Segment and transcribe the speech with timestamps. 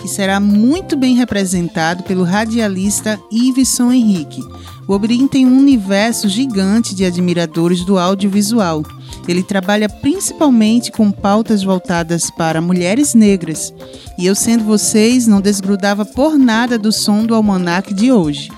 [0.00, 4.42] que será muito bem representado pelo radialista Iveson Henrique.
[4.86, 8.82] O Obirim tem um universo gigante de admiradores do audiovisual.
[9.26, 13.74] Ele trabalha principalmente com pautas voltadas para mulheres negras.
[14.18, 18.50] E eu, sendo vocês, não desgrudava por nada do som do almanac de hoje.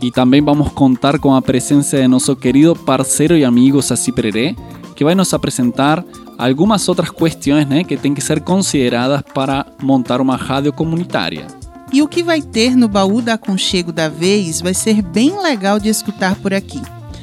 [0.00, 4.54] E também vamos contar com a presença de nosso querido parceiro e amigo Saci Pereré,
[4.94, 6.04] que vai nos apresentar
[6.38, 11.46] algumas outras questões né, que têm que ser consideradas para montar uma rádio comunitária.
[11.92, 15.78] E o que vai ter no baú da Aconchego da vez vai ser bem legal
[15.78, 16.80] de escutar por aqui.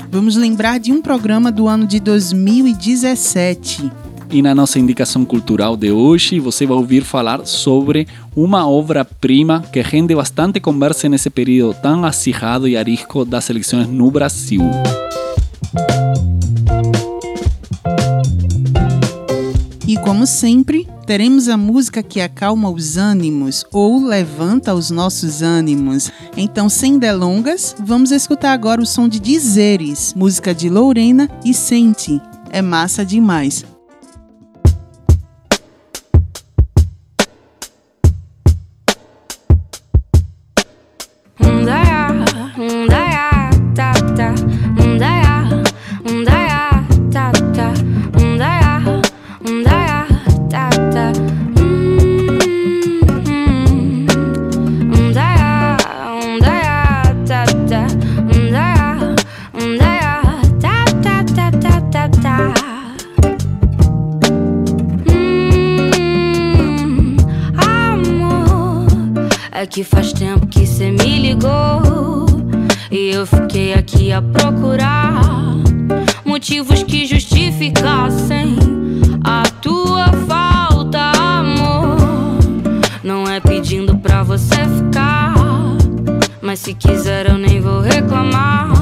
[0.10, 3.92] Vamos lembrar de um programa do ano de 2017.
[4.30, 9.82] E na nossa indicação cultural de hoje, você vai ouvir falar sobre uma obra-prima que
[9.82, 14.62] rende bastante conversa nesse período tão acirrado e arisco das eleições no Brasil.
[19.92, 26.10] E como sempre, teremos a música que acalma os ânimos ou levanta os nossos ânimos.
[26.38, 32.22] Então, sem delongas, vamos escutar agora o som de Dizeres, música de Lorena e Sente.
[32.50, 33.66] É massa demais.
[69.72, 72.26] Que faz tempo que cê me ligou.
[72.92, 75.22] E eu fiquei aqui a procurar
[76.26, 78.58] Motivos que justificassem
[79.24, 81.98] A tua falta, amor.
[83.02, 85.36] Não é pedindo pra você ficar
[86.42, 88.74] Mas se quiser eu nem vou reclamar.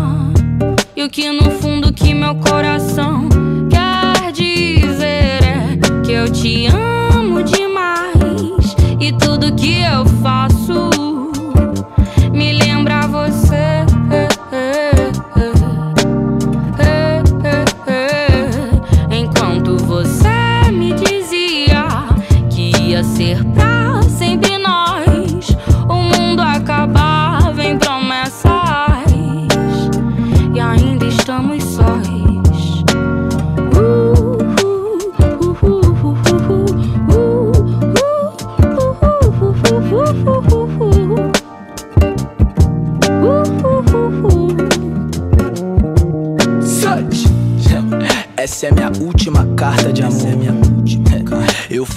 [0.96, 3.30] E o que no fundo que meu coração
[3.70, 10.49] quer dizer é Que eu te amo demais E tudo que eu faço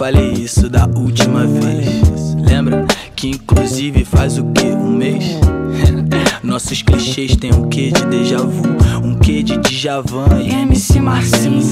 [0.02, 2.34] falei isso da última vez.
[2.34, 2.84] Lembra?
[3.14, 4.64] Que inclusive faz o que?
[4.64, 5.38] Um mês?
[6.42, 8.64] Nossos clichês têm um quê de déjà vu,
[9.04, 11.62] um quê de Djavan e MC Marcinho.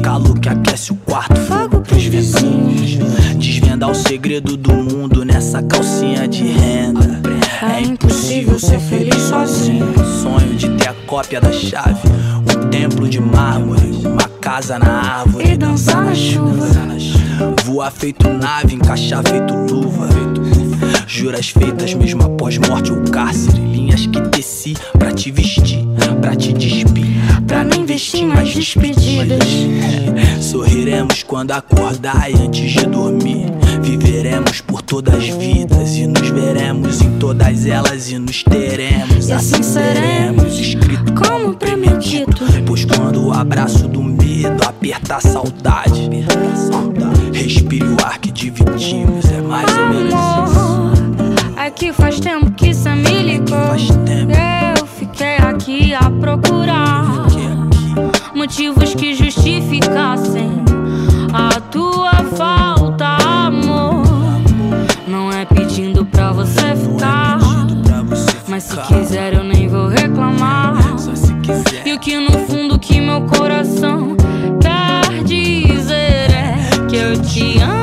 [0.00, 2.98] Calor que aquece o quarto, fogo pros vizinhos.
[3.36, 7.20] Desvendar o segredo do mundo nessa calcinha de renda.
[7.60, 9.92] É impossível ser feliz sozinho.
[10.22, 11.98] Sonho de ter a cópia da chave.
[12.42, 15.50] Um templo de mármore, uma casa na árvore.
[15.50, 16.86] E dançar na chuva.
[17.64, 20.08] Voar feito nave, encaixar feito luva.
[21.06, 23.58] Juras feitas mesmo após morte ou cárcere.
[23.58, 25.84] Linhas que teci pra te vestir,
[26.20, 27.06] pra te despir.
[27.46, 29.48] Pra não investir mais despedidas.
[30.40, 33.46] Sorriremos quando acordar e antes de dormir.
[33.82, 39.28] Viveremos por todas as vidas e nos veremos em todas elas e nos teremos.
[39.28, 42.44] E assim seremos, escrito como premedito.
[42.66, 46.08] Pois quando o abraço do medo apertar a saudade,
[47.36, 49.24] respire o ar que dividimos.
[49.30, 51.56] É mais ou menos isso.
[51.56, 53.58] É que faz tempo que cê me ligou.
[54.78, 57.46] Eu fiquei aqui a procurar aqui
[58.34, 60.50] motivos que justificassem
[61.32, 64.04] a tua falta, amor.
[65.06, 67.38] Não é pedindo pra você ficar,
[67.84, 68.86] pra você mas se ficar.
[68.86, 70.76] quiser eu nem vou reclamar.
[71.84, 74.15] E o que no fundo que meu coração
[77.36, 77.75] que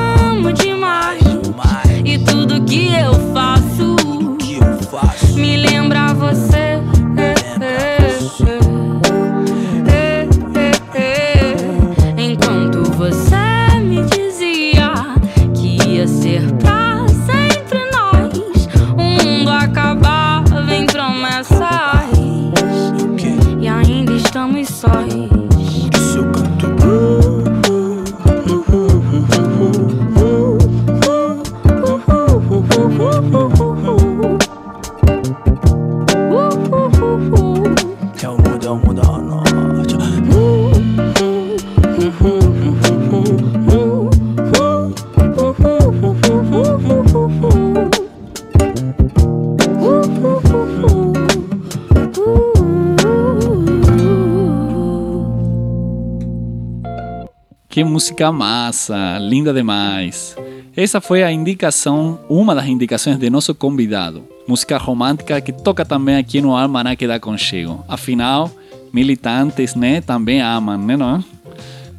[57.74, 60.36] Que música massa, linda demais.
[60.76, 64.22] Essa foi a indicação, uma das indicações de nosso convidado.
[64.46, 67.84] Música romântica que toca também aqui no Almanac da Conchego.
[67.88, 68.48] Afinal,
[68.92, 71.24] militantes, né, também amam, né, não?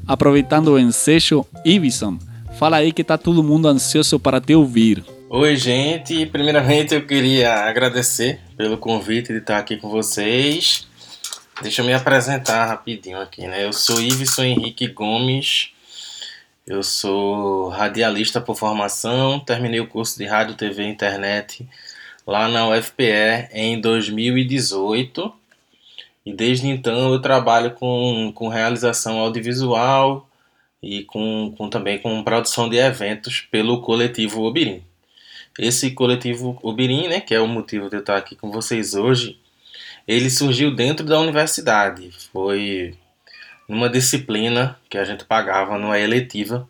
[0.08, 2.20] Aproveitando o ensejo, Ibison,
[2.58, 5.04] fala aí que tá todo mundo ansioso para te ouvir.
[5.30, 6.26] Oi, gente.
[6.28, 10.88] Primeiramente, eu queria agradecer pelo convite de estar aqui com vocês.
[11.62, 13.64] Deixa eu me apresentar rapidinho aqui, né?
[13.64, 15.72] Eu sou Iveson Henrique Gomes.
[16.68, 19.40] Eu sou radialista por formação.
[19.40, 21.66] Terminei o curso de rádio, TV e internet
[22.28, 25.34] lá na UFPE em 2018.
[26.26, 30.28] E desde então eu trabalho com, com realização audiovisual
[30.84, 34.84] e com, com também com produção de eventos pelo coletivo Obirim.
[35.58, 39.40] Esse coletivo Obirim, né, que é o motivo de eu estar aqui com vocês hoje,
[40.08, 42.12] ele surgiu dentro da universidade.
[42.32, 42.96] Foi
[43.68, 46.68] numa disciplina que a gente pagava numa eletiva,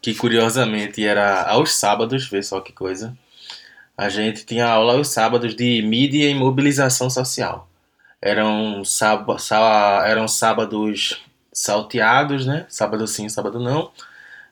[0.00, 3.16] que curiosamente era aos sábados, vê só que coisa.
[3.96, 7.68] A gente tinha aula aos sábados de mídia e mobilização social.
[8.22, 8.82] Eram,
[10.06, 11.20] eram sábados
[11.52, 12.66] salteados, né?
[12.68, 13.90] Sábado sim, sábado não.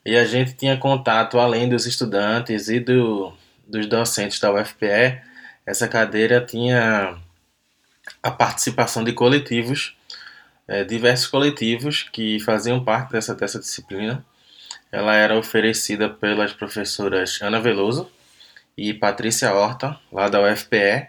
[0.04, 3.32] E a gente tinha contato, além dos estudantes e do,
[3.66, 5.20] dos docentes da UFPE,
[5.64, 7.16] essa cadeira tinha
[8.26, 9.96] a participação de coletivos,
[10.66, 14.24] eh, diversos coletivos que faziam parte dessa, dessa disciplina.
[14.90, 18.10] Ela era oferecida pelas professoras Ana Veloso
[18.76, 21.06] e Patrícia Horta, lá da UFPE,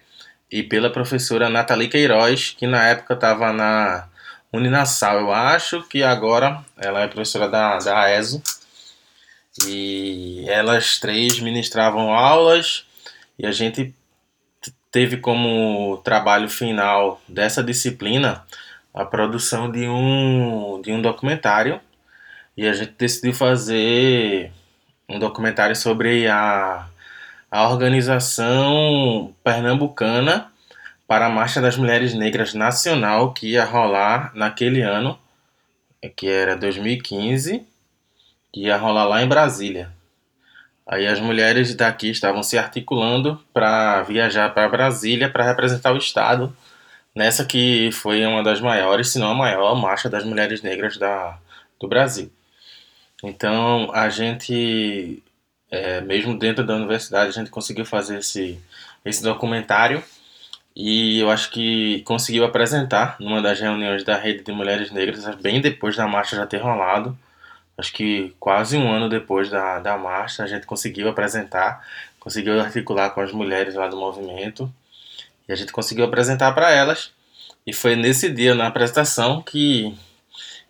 [0.52, 4.08] e pela professora Nathalie Queiroz, que na época estava na
[4.54, 8.44] Uninasal, eu acho, que agora ela é professora da, da AESO.
[9.66, 12.86] E elas três ministravam aulas
[13.40, 13.92] e a gente
[14.98, 18.44] teve como trabalho final dessa disciplina
[18.92, 21.80] a produção de um, de um documentário
[22.58, 24.52] e a gente decidiu fazer
[25.08, 26.88] um documentário sobre a,
[27.52, 30.52] a organização pernambucana
[31.08, 35.16] para a Marcha das Mulheres Negras Nacional que ia rolar naquele ano,
[36.16, 37.64] que era 2015,
[38.52, 39.92] que ia rolar lá em Brasília.
[40.88, 46.56] Aí as mulheres daqui estavam se articulando para viajar para Brasília para representar o Estado
[47.14, 51.38] nessa que foi uma das maiores, se não a maior, marcha das mulheres negras da,
[51.80, 52.32] do Brasil.
[53.24, 55.24] Então a gente,
[55.72, 58.60] é, mesmo dentro da universidade, a gente conseguiu fazer esse,
[59.04, 60.04] esse documentário
[60.76, 65.60] e eu acho que conseguiu apresentar numa das reuniões da Rede de Mulheres Negras, bem
[65.60, 67.18] depois da marcha já ter rolado.
[67.78, 71.86] Acho que quase um ano depois da, da marcha a gente conseguiu apresentar,
[72.20, 74.72] conseguiu articular com as mulheres lá do movimento
[75.48, 77.12] e a gente conseguiu apresentar para elas.
[77.66, 79.96] E foi nesse dia, na apresentação, que,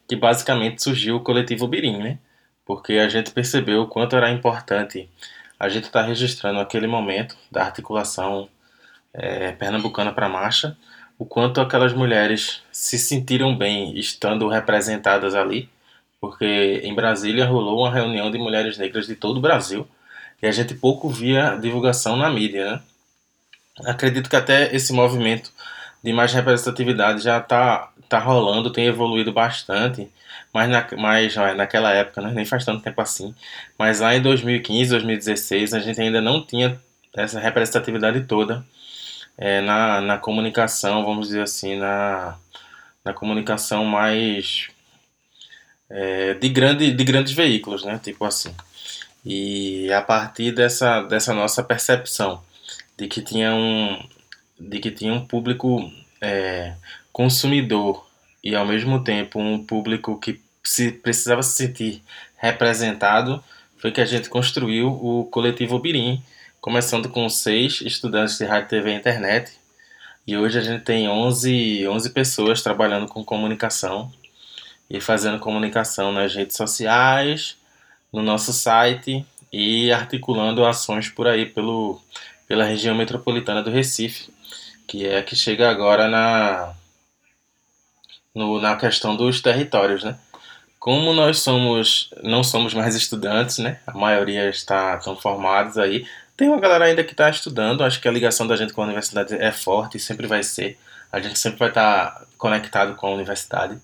[0.08, 2.20] que basicamente surgiu o coletivo Birim, né?
[2.66, 5.10] Porque a gente percebeu o quanto era importante
[5.60, 8.50] a gente estar tá registrando aquele momento da articulação
[9.14, 10.78] é, pernambucana para a marcha,
[11.18, 15.70] o quanto aquelas mulheres se sentiram bem estando representadas ali,
[16.20, 19.88] porque em Brasília rolou uma reunião de mulheres negras de todo o Brasil
[20.42, 22.82] e a gente pouco via divulgação na mídia, né?
[23.86, 25.52] Acredito que até esse movimento
[26.04, 30.10] de mais representatividade já está tá rolando, tem evoluído bastante,
[30.54, 32.32] mas, na, mas naquela época, né?
[32.34, 33.36] nem faz tanto tempo assim,
[33.78, 36.80] mas lá em 2015, 2016, a gente ainda não tinha
[37.16, 38.66] essa representatividade toda
[39.38, 42.36] é, na, na comunicação, vamos dizer assim, na,
[43.04, 44.70] na comunicação mais
[45.90, 48.00] é, de, grande, de grandes veículos, né?
[48.04, 48.54] Tipo assim.
[49.26, 52.42] E a partir dessa, dessa nossa percepção
[52.98, 54.02] de que tinha um,
[54.60, 55.92] de que tinha um público
[56.22, 56.74] é,
[57.12, 58.08] consumidor
[58.44, 62.02] e ao mesmo tempo um público que se precisava se sentir
[62.38, 63.44] representado,
[63.78, 66.22] foi que a gente construiu o coletivo Birim,
[66.60, 69.52] começando com seis estudantes de rádio, TV e internet.
[70.26, 74.12] E hoje a gente tem 11, 11 pessoas trabalhando com comunicação
[74.90, 77.58] e fazendo comunicação nas redes sociais,
[78.12, 82.02] no nosso site e articulando ações por aí pelo,
[82.48, 84.30] pela região metropolitana do Recife,
[84.88, 86.74] que é a que chega agora na,
[88.34, 90.18] no, na questão dos territórios, né?
[90.80, 93.80] Como nós somos, não somos mais estudantes, né?
[93.86, 96.08] A maioria está tão formados aí.
[96.38, 97.84] Tem uma galera ainda que está estudando.
[97.84, 100.78] Acho que a ligação da gente com a universidade é forte e sempre vai ser.
[101.12, 103.82] A gente sempre vai estar tá conectado com a universidade.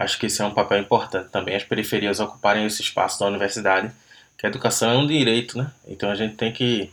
[0.00, 1.54] Acho que esse é um papel importante também.
[1.54, 3.92] As periferias ocuparem esse espaço da universidade,
[4.38, 5.70] que a educação é um direito, né?
[5.86, 6.90] Então a gente tem que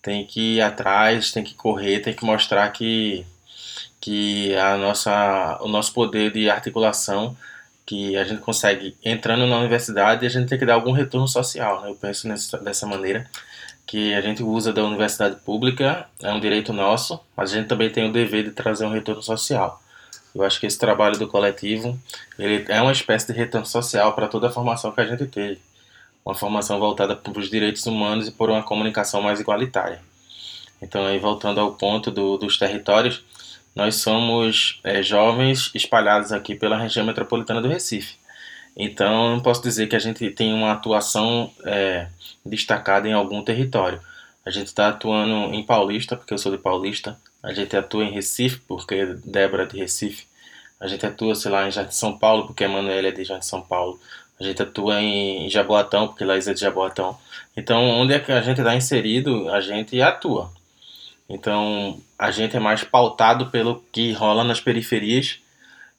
[0.00, 3.26] tem que ir atrás, tem que correr, tem que mostrar que
[4.00, 7.36] que a nossa o nosso poder de articulação
[7.84, 11.82] que a gente consegue entrando na universidade, a gente tem que dar algum retorno social.
[11.82, 11.90] Né?
[11.90, 13.28] Eu penso nessa, dessa maneira
[13.86, 17.90] que a gente usa da universidade pública, é um direito nosso, mas a gente também
[17.90, 19.82] tem o dever de trazer um retorno social.
[20.34, 21.98] Eu acho que esse trabalho do coletivo
[22.38, 25.60] ele é uma espécie de retorno social para toda a formação que a gente teve.
[26.24, 30.00] Uma formação voltada para os direitos humanos e por uma comunicação mais igualitária.
[30.82, 33.22] Então, aí, voltando ao ponto do, dos territórios,
[33.74, 38.16] nós somos é, jovens espalhados aqui pela região metropolitana do Recife.
[38.76, 42.08] Então, não posso dizer que a gente tem uma atuação é,
[42.44, 44.00] destacada em algum território.
[44.44, 47.18] A gente está atuando em Paulista, porque eu sou de Paulista.
[47.42, 50.26] A gente atua em Recife, porque Débora é de Recife.
[50.78, 53.60] A gente atua, sei lá, em Jardim São Paulo, porque a é de Jardim São
[53.60, 54.00] Paulo.
[54.38, 57.18] A gente atua em Jaboatão, porque Laís é de Jaboatão.
[57.56, 60.50] Então, onde é que a gente está inserido, a gente atua.
[61.28, 65.38] Então, a gente é mais pautado pelo que rola nas periferias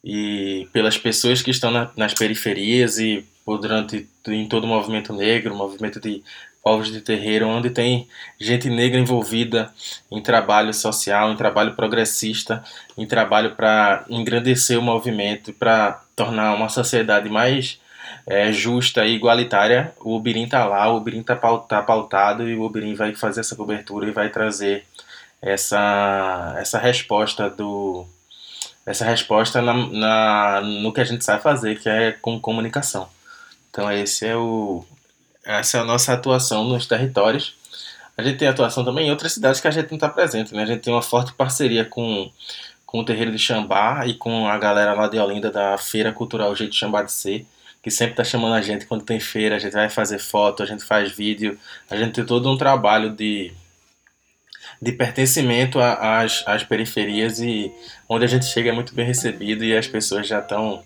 [0.03, 5.13] e pelas pessoas que estão na, nas periferias e por durante em todo o movimento
[5.13, 6.24] negro, movimento de
[6.63, 8.07] povos de terreiro, onde tem
[8.39, 9.71] gente negra envolvida
[10.11, 12.63] em trabalho social, em trabalho progressista,
[12.97, 17.79] em trabalho para engrandecer o movimento, para tornar uma sociedade mais
[18.27, 19.93] é, justa e igualitária.
[19.99, 23.55] O Ubirim está lá, o Ubirim está tá pautado e o Ubirim vai fazer essa
[23.55, 24.85] cobertura e vai trazer
[25.41, 28.05] essa, essa resposta do
[28.85, 33.07] essa resposta na, na, no que a gente sabe fazer, que é com comunicação.
[33.69, 34.83] Então esse é o,
[35.43, 37.55] essa é a nossa atuação nos territórios.
[38.17, 40.53] A gente tem atuação também em outras cidades que a gente não está presente.
[40.53, 40.63] Né?
[40.63, 42.31] A gente tem uma forte parceria com,
[42.86, 46.55] com o Terreiro de Xambá e com a galera lá de Olinda da Feira Cultural
[46.55, 47.45] Jeito Xambá de Ser,
[47.81, 49.55] que sempre está chamando a gente quando tem feira.
[49.55, 51.57] A gente vai fazer foto, a gente faz vídeo.
[51.89, 53.51] A gente tem todo um trabalho de,
[54.79, 57.71] de pertencimento às, às periferias e
[58.07, 60.83] onde a gente chega é muito bem recebido e as pessoas já estão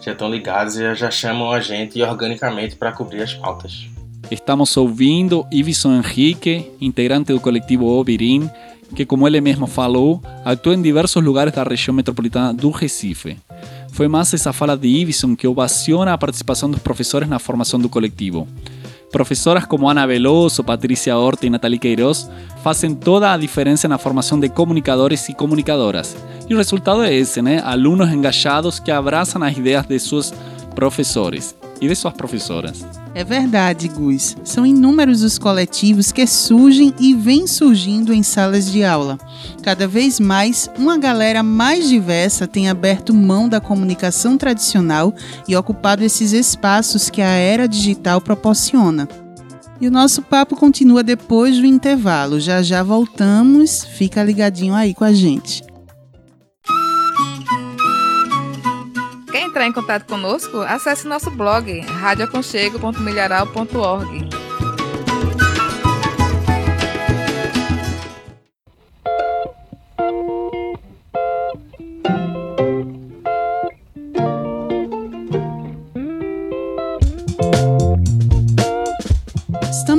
[0.00, 3.86] já estão ligados e já chamam a gente organicamente para cobrir as pautas.
[4.30, 8.50] Estamos ouvindo Ivison Henrique, integrante do coletivo Obirim,
[8.94, 13.36] que, como ele mesmo falou, atua em diversos lugares da região metropolitana do Recife.
[13.92, 17.88] Foi mais essa fala de Ivison que ovaciona a participação dos professores na formação do
[17.88, 18.48] coletivo.
[19.14, 22.28] Profesoras como Ana Veloso, Patricia Horta y Natalie Queiroz
[22.64, 26.16] hacen toda la diferencia en la formación de comunicadores y comunicadoras.
[26.48, 27.64] Y el resultado es ese, ¿no?
[27.64, 30.32] Alunos engajados que abrazan las ideas de sus
[30.74, 32.84] professores e de suas professoras.
[33.14, 34.36] É verdade, Gus.
[34.42, 39.18] São inúmeros os coletivos que surgem e vêm surgindo em salas de aula.
[39.62, 45.14] Cada vez mais, uma galera mais diversa tem aberto mão da comunicação tradicional
[45.46, 49.08] e ocupado esses espaços que a era digital proporciona.
[49.80, 52.40] E o nosso papo continua depois do intervalo.
[52.40, 53.84] Já já voltamos.
[53.84, 55.62] Fica ligadinho aí com a gente.
[59.34, 60.60] Quer entrar em contato conosco?
[60.60, 64.43] Acesse nosso blog radioaconchego.milharal.org.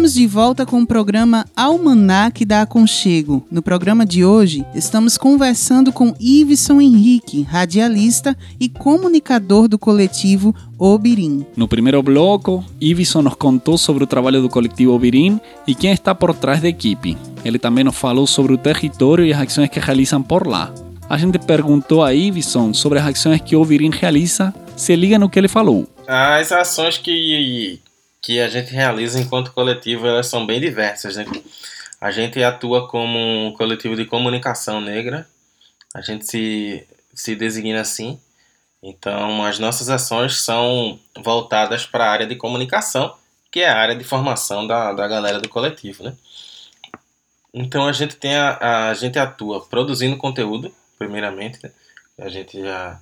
[0.06, 3.44] Estamos de volta com o programa Almanac da Aconchego.
[3.50, 11.44] No programa de hoje, estamos conversando com Iveson Henrique, radialista e comunicador do coletivo Obirim.
[11.58, 16.14] No primeiro bloco, Iveson nos contou sobre o trabalho do coletivo Obirim e quem está
[16.14, 17.18] por trás da equipe.
[17.44, 20.72] Ele também nos falou sobre o território e as ações que realizam por lá.
[21.10, 24.54] A gente perguntou a Iveson sobre as ações que o Obirim realiza.
[24.78, 25.88] Se liga no que ele falou.
[26.08, 27.80] As ações que,
[28.26, 31.26] que a gente realiza enquanto coletivo elas são bem diversas, né?
[32.02, 35.30] A gente atua como um coletivo de comunicação negra,
[35.94, 38.20] a gente se, se designa assim.
[38.82, 43.16] Então, as nossas ações são voltadas para a área de comunicação,
[43.52, 46.16] que é a área de formação da, da galera do coletivo, né?
[47.54, 51.72] Então, a gente, tem a, a gente atua produzindo conteúdo, primeiramente, né?
[52.18, 53.00] A gente já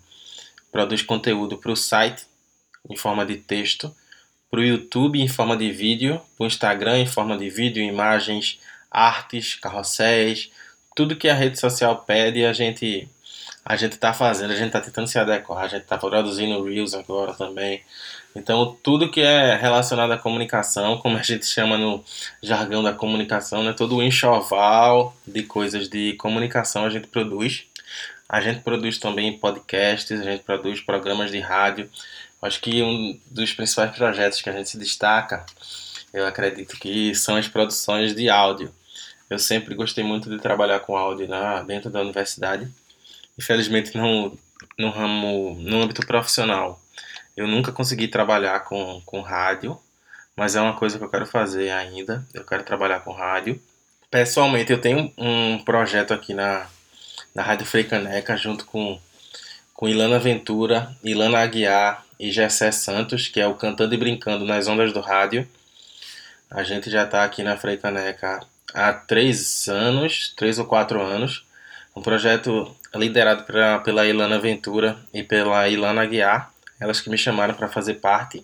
[0.69, 2.25] produz conteúdo para o site
[2.89, 3.95] em forma de texto,
[4.53, 8.59] para o YouTube em forma de vídeo, para o Instagram em forma de vídeo, imagens,
[8.91, 10.51] artes, carrosséis,
[10.95, 13.09] tudo que a rede social pede a gente
[13.65, 16.93] a gente está fazendo, a gente está tentando se adequar, a gente está produzindo Reels
[16.93, 17.81] agora também.
[18.35, 22.03] Então, tudo que é relacionado à comunicação, como a gente chama no
[22.39, 23.73] jargão da comunicação, né?
[23.73, 27.65] todo o enxoval de coisas de comunicação a gente produz.
[28.29, 31.89] A gente produz também podcasts, a gente produz programas de rádio.
[32.43, 35.45] Acho que um dos principais projetos que a gente se destaca,
[36.13, 38.73] eu acredito que são as produções de áudio.
[39.29, 42.69] Eu sempre gostei muito de trabalhar com áudio na, dentro da universidade.
[43.39, 44.37] Infelizmente, não
[44.77, 46.81] no ramo, no âmbito profissional,
[47.35, 49.79] eu nunca consegui trabalhar com, com rádio,
[50.35, 52.25] mas é uma coisa que eu quero fazer ainda.
[52.33, 53.61] Eu quero trabalhar com rádio.
[54.11, 56.67] Pessoalmente, eu tenho um projeto aqui na,
[57.33, 58.99] na Rádio Freicaneca, junto com,
[59.83, 64.65] com Ilana Ventura, Ilana Aguiar e Gessé Santos, que é o Cantando e Brincando nas
[64.65, 65.45] Ondas do Rádio.
[66.49, 68.39] A gente já está aqui na Freicaneca
[68.73, 71.45] há três anos, três ou quatro anos.
[71.93, 77.53] Um projeto liderado pra, pela Ilana Ventura e pela Ilana Aguiar, elas que me chamaram
[77.53, 78.41] para fazer parte.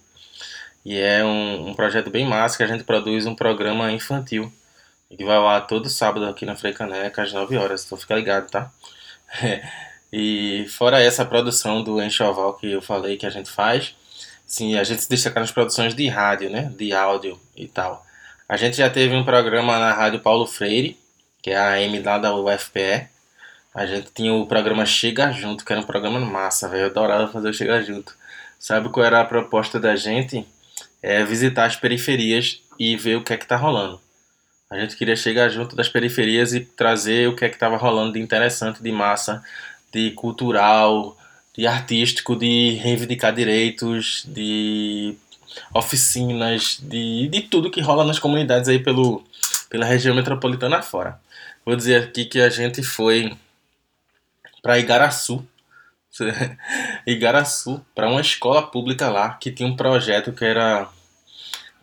[0.84, 4.52] E é um, um, projeto bem massa que a gente produz um programa infantil.
[5.10, 8.69] Que vai lá todo sábado aqui na Freicaneca às 9 horas, então fica ligado, tá?
[10.12, 13.95] e fora essa produção do enxoval que eu falei que a gente faz,
[14.45, 16.72] sim, a gente se destaca nas produções de rádio, né?
[16.76, 18.06] De áudio e tal.
[18.48, 20.98] A gente já teve um programa na Rádio Paulo Freire,
[21.41, 23.08] que é a AM lá da UFPE.
[23.76, 26.84] A gente tinha o programa Chega Junto, que era um programa massa, velho.
[26.84, 28.15] Eu adorava fazer o Chega Junto.
[28.58, 30.45] Sabe qual era a proposta da gente?
[31.02, 34.02] É visitar as periferias e ver o que é que tá rolando.
[34.69, 38.13] A gente queria chegar junto das periferias e trazer o que é que estava rolando
[38.13, 39.43] de interessante, de massa,
[39.91, 41.17] de cultural,
[41.56, 45.15] de artístico, de reivindicar direitos, de
[45.73, 49.23] oficinas, de, de tudo que rola nas comunidades aí pelo,
[49.69, 51.19] pela região metropolitana fora.
[51.65, 53.36] Vou dizer aqui que a gente foi
[54.62, 55.45] para Igaraçu,
[57.06, 60.88] Igaraçu, para uma escola pública lá que tinha um projeto que era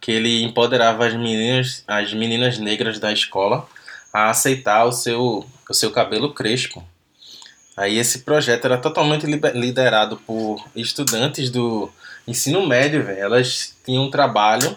[0.00, 3.66] que ele empoderava as meninas, as meninas negras da escola
[4.12, 6.84] a aceitar o seu, o seu cabelo crespo.
[7.76, 11.90] Aí esse projeto era totalmente liderado por estudantes do
[12.26, 14.76] ensino médio, elas tinham um trabalho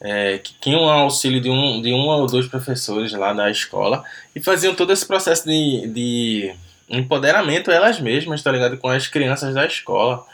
[0.00, 4.40] é, que tinham auxílio de um, de um ou dois professores lá da escola e
[4.40, 6.54] faziam todo esse processo de, de
[6.88, 8.76] empoderamento elas mesmas, tá ligado?
[8.76, 10.26] Com as crianças da escola.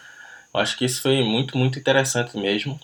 [0.55, 2.81] Eu acho que isso foi muito, muito interessante mesmo.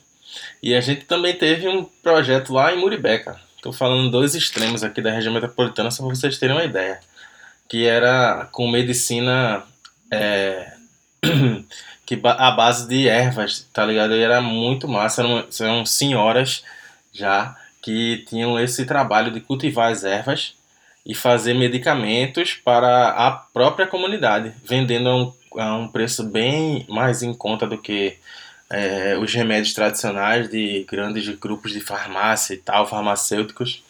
[0.62, 3.40] E a gente também teve um projeto lá em Muribeca.
[3.56, 7.00] Estou falando dois extremos aqui da região metropolitana, só para vocês terem uma ideia.
[7.68, 9.64] Que era com medicina
[10.10, 10.72] é,
[12.06, 14.14] que a base de ervas, tá ligado?
[14.14, 15.22] E era muito massa.
[15.22, 16.62] Eram, eram senhoras
[17.12, 20.54] já que tinham esse trabalho de cultivar as ervas
[21.06, 27.22] e fazer medicamentos para a própria comunidade, vendendo a um, a um preço bem mais
[27.22, 28.16] em conta do que
[28.70, 33.83] é, os remédios tradicionais de grandes grupos de farmácia e tal, farmacêuticos.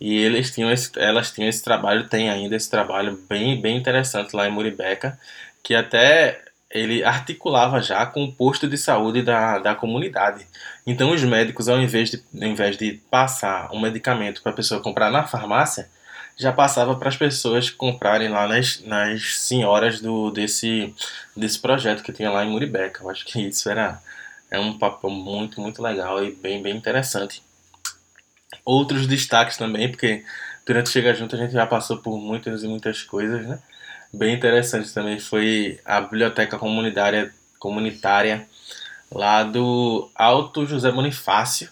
[0.00, 4.34] E eles tinham esse, elas tinham esse trabalho, tem ainda esse trabalho bem, bem interessante
[4.36, 5.18] lá em Muribeca,
[5.62, 10.46] que até ele articulava já com o posto de saúde da, da comunidade.
[10.86, 14.82] Então os médicos, ao invés de, ao invés de passar um medicamento para a pessoa
[14.82, 15.88] comprar na farmácia,
[16.36, 20.94] já passava para as pessoas comprarem lá nas, nas senhoras do, desse,
[21.34, 23.02] desse projeto que tinha lá em Muribeca.
[23.02, 24.00] Eu acho que isso era
[24.50, 27.42] é um papel muito, muito legal e bem, bem interessante.
[28.66, 30.24] Outros destaques também, porque
[30.66, 33.58] durante Chega Junto a gente já passou por muitas e muitas coisas, né?
[34.12, 38.46] Bem interessante também foi a biblioteca comunitária, comunitária
[39.10, 41.70] lá do Alto José Bonifácio.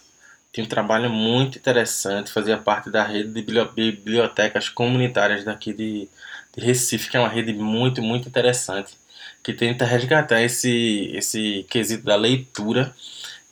[0.53, 3.43] Tinha um trabalho muito interessante, fazia parte da rede de
[3.75, 6.09] bibliotecas comunitárias daqui de,
[6.57, 8.97] de Recife, que é uma rede muito, muito interessante
[9.45, 12.95] que tenta resgatar esse, esse quesito da leitura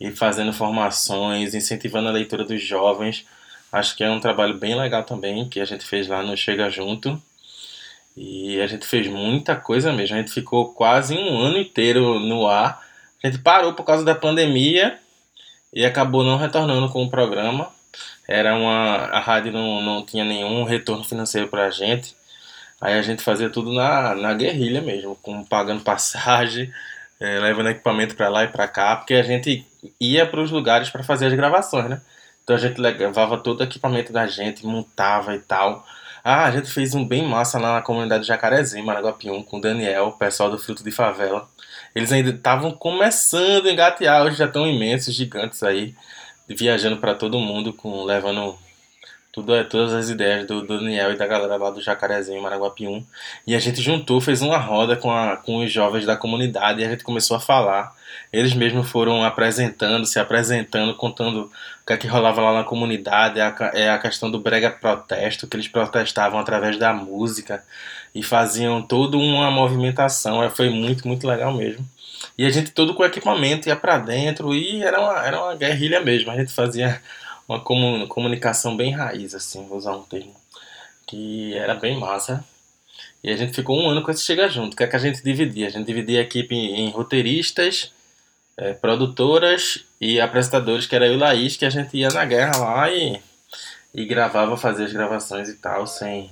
[0.02, 3.24] e fazendo formações, incentivando a leitura dos jovens.
[3.70, 6.68] Acho que é um trabalho bem legal também que a gente fez lá no Chega
[6.68, 7.22] Junto.
[8.16, 10.16] E a gente fez muita coisa mesmo.
[10.16, 12.82] A gente ficou quase um ano inteiro no ar.
[13.22, 14.98] A gente parou por causa da pandemia
[15.72, 17.70] e acabou não retornando com o programa.
[18.26, 22.16] Era uma a rádio não, não tinha nenhum retorno financeiro para a gente.
[22.80, 26.72] Aí a gente fazia tudo na, na guerrilha mesmo, com pagando passagem,
[27.20, 29.64] é, levando equipamento para lá e para cá, porque a gente
[30.00, 32.00] ia para os lugares para fazer as gravações, né?
[32.42, 35.84] Então a gente levava todo o equipamento da gente, montava e tal.
[36.24, 40.08] Ah, a gente fez um bem massa lá na comunidade Jacarezinho, Maraguapium, com o Daniel,
[40.08, 41.48] o pessoal do Fruto de Favela.
[41.94, 45.94] Eles ainda estavam começando a engatear, hoje já estão imensos, gigantes aí,
[46.48, 48.56] viajando para todo mundo, com levando
[49.32, 53.04] tudo, é, todas as ideias do, do, Daniel e da galera lá do Jacarezinho, Maraguapium.
[53.46, 56.84] E a gente juntou, fez uma roda com, a, com os jovens da comunidade e
[56.84, 57.94] a gente começou a falar.
[58.32, 61.50] Eles mesmos foram apresentando, se apresentando, contando
[61.82, 64.70] o que é que rolava lá na comunidade, é a, é a questão do brega
[64.70, 67.62] protesto, que eles protestavam através da música
[68.14, 70.42] e faziam toda uma movimentação.
[70.42, 71.86] É, foi muito, muito legal mesmo.
[72.38, 76.00] E a gente todo com equipamento ia para dentro e era uma, era uma guerrilha
[76.00, 76.30] mesmo.
[76.30, 77.00] A gente fazia
[77.48, 80.34] uma comunicação bem raiz, assim, vou usar um termo,
[81.06, 82.44] que era bem massa.
[83.22, 84.74] E a gente ficou um ano com esse Chega Junto.
[84.74, 85.68] O que é que a gente dividia?
[85.68, 87.92] A gente dividia a equipe em, roteiristas,
[88.56, 92.56] é, produtoras e apresentadores, que era eu e Laís, que a gente ia na guerra
[92.58, 93.20] lá e,
[93.94, 96.30] e gravava, fazia as gravações e tal, sem,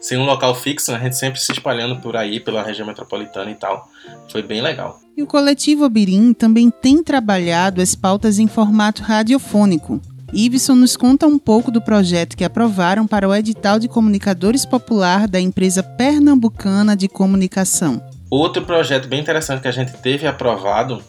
[0.00, 3.54] sem um local fixo, a gente sempre se espalhando por aí, pela região metropolitana e
[3.54, 3.88] tal.
[4.30, 5.00] Foi bem legal.
[5.16, 10.00] E o coletivo Abirim também tem trabalhado as pautas em formato radiofônico,
[10.34, 15.28] Iveson nos conta um pouco do projeto que aprovaram para o edital de comunicadores popular
[15.28, 18.02] da empresa pernambucana de comunicação.
[18.28, 21.00] Outro projeto bem interessante que a gente teve aprovado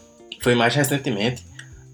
[0.46, 1.44] foi mais recentemente,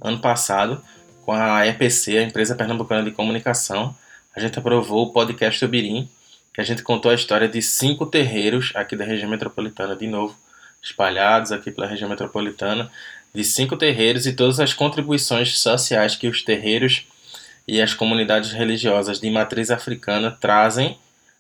[0.02, 0.84] ano passado,
[1.24, 3.96] com a EPC, a empresa pernambucana de comunicação.
[4.36, 6.10] A gente aprovou o podcast Obirim,
[6.54, 10.36] que a gente contou a história de cinco terreiros aqui da região metropolitana, de novo,
[10.84, 12.92] espalhados aqui pela região metropolitana,
[13.34, 17.08] de cinco terreiros e todas as contribuições sociais que os terreiros
[17.66, 20.98] e as comunidades religiosas de matriz africana trazem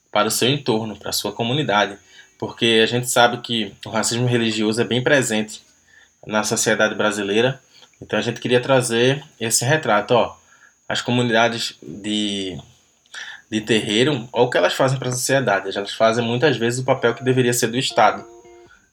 [0.10, 1.98] para o seu entorno, para a sua comunidade,
[2.40, 5.70] porque a gente sabe que o racismo religioso é bem presente
[6.26, 7.60] na sociedade brasileira,
[8.02, 10.36] então a gente queria trazer esse retrato, ó,
[10.88, 12.58] as comunidades de
[13.52, 16.86] de terreiro, olha o que elas fazem para a sociedade, elas fazem muitas vezes o
[16.86, 18.24] papel que deveria ser do Estado.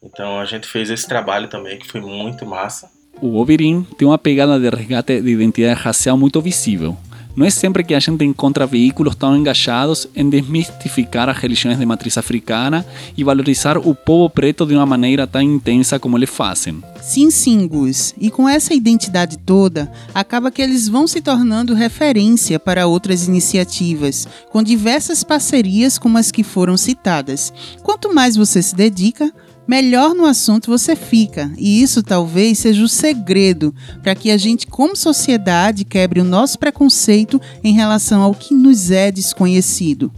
[0.03, 2.91] Então a gente fez esse trabalho também, que foi muito massa.
[3.21, 6.97] O Obirim tem uma pegada de resgate de identidade racial muito visível.
[7.39, 11.87] Não é sempre que a gente encontra veículos tão engajados em desmistificar as religiões de
[11.87, 12.85] matriz africana
[13.17, 16.83] e valorizar o povo preto de uma maneira tão intensa como eles fazem.
[17.01, 18.13] Sim, sim, Gus.
[18.19, 24.27] E com essa identidade toda, acaba que eles vão se tornando referência para outras iniciativas,
[24.51, 27.53] com diversas parcerias como as que foram citadas.
[27.85, 29.33] Quanto mais você se dedica,
[29.69, 31.53] melhor no assunto você fica.
[31.59, 36.59] E isso talvez seja o segredo para que a gente, como sociedade, quebre o nosso
[36.59, 40.11] preconceito em relação ao que nos é desconhecido.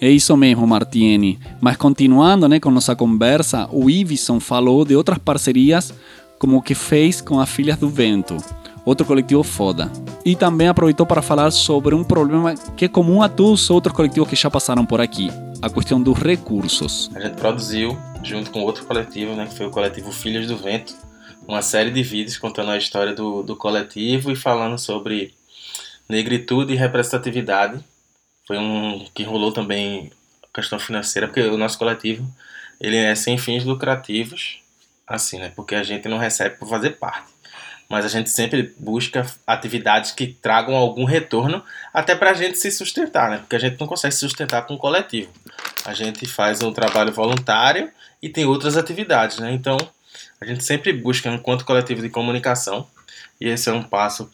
[0.00, 1.38] É isso mesmo, Martiene.
[1.60, 5.92] Mas continuando né, com nossa conversa, o Ivison falou de outras parcerias,
[6.38, 8.36] como o que fez com as Filhas do Vento,
[8.84, 9.92] outro coletivo foda.
[10.24, 13.94] E também aproveitou para falar sobre um problema que é comum a todos os outros
[13.94, 17.10] coletivos que já passaram por aqui, a questão dos recursos.
[17.14, 20.94] A gente produziu junto com outro coletivo, né, que foi o coletivo Filhos do Vento,
[21.46, 25.34] uma série de vídeos contando a história do, do coletivo e falando sobre
[26.08, 27.82] negritude e representatividade.
[28.46, 30.12] Foi um que rolou também
[30.52, 32.28] questão financeira, porque o nosso coletivo
[32.80, 34.60] ele é sem fins lucrativos,
[35.06, 35.52] assim, né?
[35.54, 37.29] Porque a gente não recebe por fazer parte.
[37.90, 42.70] Mas a gente sempre busca atividades que tragam algum retorno, até para a gente se
[42.70, 43.38] sustentar, né?
[43.38, 45.32] Porque a gente não consegue se sustentar com o coletivo.
[45.84, 47.90] A gente faz um trabalho voluntário
[48.22, 49.52] e tem outras atividades, né?
[49.52, 49.76] Então,
[50.40, 52.86] a gente sempre busca enquanto coletivo de comunicação,
[53.40, 54.30] e esse é um passo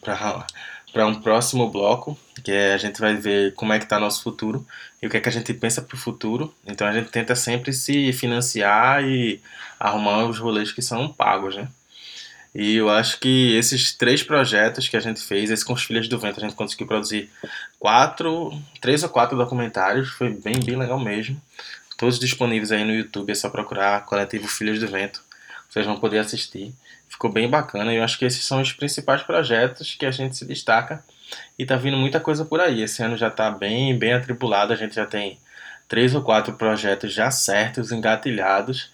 [0.93, 4.21] para um próximo bloco, que é a gente vai ver como é que está nosso
[4.21, 4.65] futuro
[5.01, 6.53] e o que é que a gente pensa para o futuro.
[6.65, 9.41] Então a gente tenta sempre se financiar e
[9.79, 11.67] arrumar os rolês que são pagos, né?
[12.59, 16.07] E eu acho que esses três projetos que a gente fez, esse com os Filhas
[16.07, 17.29] do Vento, a gente conseguiu produzir
[17.77, 21.39] quatro, três ou quatro documentários, foi bem, bem legal mesmo.
[21.99, 25.21] Todos disponíveis aí no YouTube, é só procurar Coletivo Filhas do Vento,
[25.69, 26.73] vocês vão poder assistir.
[27.07, 30.35] Ficou bem bacana e eu acho que esses são os principais projetos que a gente
[30.35, 31.03] se destaca
[31.59, 32.81] e tá vindo muita coisa por aí.
[32.81, 35.37] Esse ano já tá bem, bem atribulado, a gente já tem
[35.87, 38.89] três ou quatro projetos já certos, engatilhados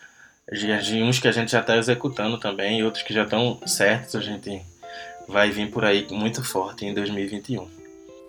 [0.51, 4.15] de uns que a gente já está executando também e outros que já estão certos,
[4.15, 4.62] a gente
[5.27, 7.65] vai vir por aí muito forte em 2021.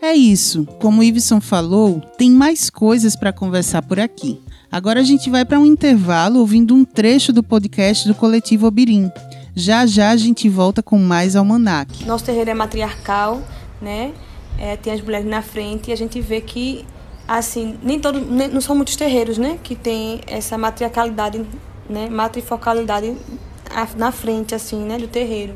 [0.00, 0.66] É isso.
[0.81, 4.40] Como o Iveson falou, tem mais coisas para conversar por aqui.
[4.70, 9.11] Agora a gente vai para um intervalo ouvindo um trecho do podcast do Coletivo Obirim.
[9.55, 12.05] Já já a gente volta com mais Almanac.
[12.05, 13.42] Nosso terreiro é matriarcal,
[13.81, 14.12] né?
[14.59, 16.85] É, tem as mulheres na frente e a gente vê que,
[17.27, 18.22] assim, nem todos,
[18.53, 19.59] não são muitos terreiros, né?
[19.62, 21.44] Que tem essa matriarcalidade
[21.88, 23.16] né, matrifocalidade
[23.97, 25.55] na frente assim, né, do terreiro.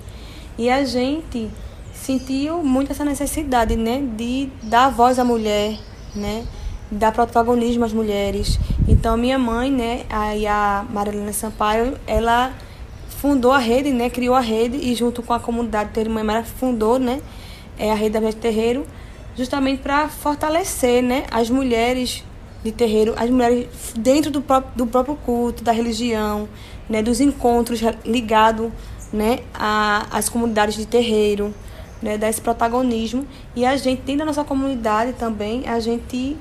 [0.56, 1.50] E a gente
[1.92, 5.78] sentiu muito essa necessidade, né, de dar voz à mulher,
[6.14, 6.44] né,
[6.90, 8.58] dar protagonismo às mulheres.
[8.86, 12.52] Então minha mãe, né, aí a Marilena Sampaio, ela
[13.08, 16.44] fundou a rede, né, criou a rede e junto com a comunidade Terreiro Mãe Mara
[16.44, 17.20] fundou, né,
[17.78, 18.86] é a rede da Mulher Terreiro,
[19.36, 22.24] justamente para fortalecer, né, as mulheres
[22.62, 26.48] de terreiro, as mulheres dentro do próprio, do próprio culto, da religião,
[26.88, 28.70] né, dos encontros ligados
[29.12, 29.40] né,
[30.10, 31.54] às comunidades de terreiro,
[32.02, 33.26] né, desse protagonismo.
[33.54, 36.36] E a gente, dentro da nossa comunidade também, a gente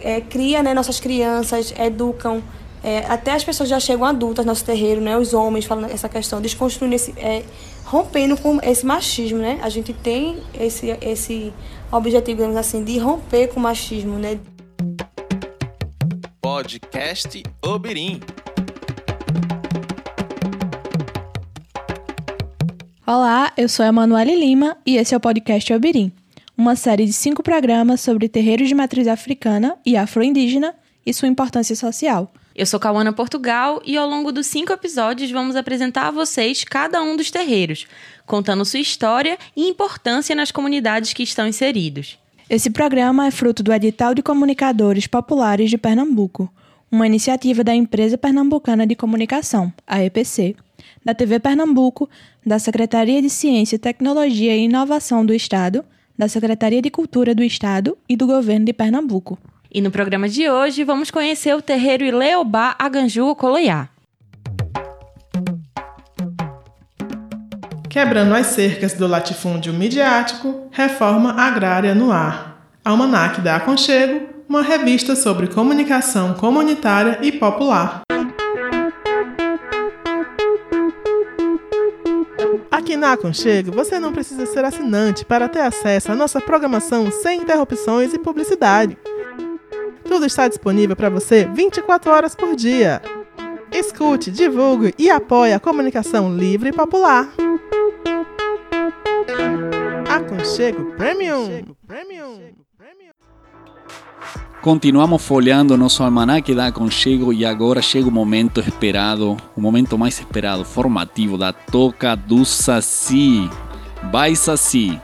[0.00, 2.42] é, cria né, nossas crianças, educam.
[2.82, 6.08] É, até as pessoas já chegam adultas no nosso terreiro, né, os homens falando essa
[6.08, 7.14] questão, desconstruindo esse.
[7.16, 7.42] É,
[7.84, 9.60] rompendo com esse machismo, né?
[9.62, 11.52] A gente tem esse, esse
[11.92, 14.38] objetivo, digamos assim, de romper com o machismo, né?
[16.44, 18.20] Podcast Obirim.
[23.06, 26.12] Olá, eu sou a Emanuele Lima e esse é o podcast Obirim,
[26.54, 30.74] uma série de cinco programas sobre terreiros de matriz africana e afro-indígena
[31.06, 32.30] e sua importância social.
[32.54, 37.02] Eu sou Cauana Portugal e ao longo dos cinco episódios vamos apresentar a vocês cada
[37.02, 37.86] um dos terreiros,
[38.26, 42.18] contando sua história e importância nas comunidades que estão inseridos.
[42.48, 46.52] Esse programa é fruto do Edital de Comunicadores Populares de Pernambuco,
[46.92, 50.54] uma iniciativa da Empresa Pernambucana de Comunicação, a EPC,
[51.02, 52.08] da TV Pernambuco,
[52.44, 55.82] da Secretaria de Ciência, Tecnologia e Inovação do Estado,
[56.18, 59.38] da Secretaria de Cultura do Estado e do Governo de Pernambuco.
[59.72, 63.88] E no programa de hoje vamos conhecer o terreiro Ileobá Aganju Coloiá.
[67.94, 72.68] Quebrando as cercas do latifúndio midiático, reforma agrária no ar.
[72.84, 78.02] Almanac da Aconchego, uma revista sobre comunicação comunitária e popular.
[82.68, 87.42] Aqui na Aconchego, você não precisa ser assinante para ter acesso à nossa programação sem
[87.42, 88.98] interrupções e publicidade.
[90.02, 93.00] Tudo está disponível para você 24 horas por dia.
[93.70, 97.28] Escute, divulgue e apoie a comunicação livre e popular.
[100.44, 101.74] Aconchego Premium.
[104.60, 110.18] Continuamos folheando nosso almanaque da Aconchego e agora chega o momento esperado, o momento mais
[110.18, 113.48] esperado, formativo da Toca do Saci.
[114.12, 115.00] Vai, Saci!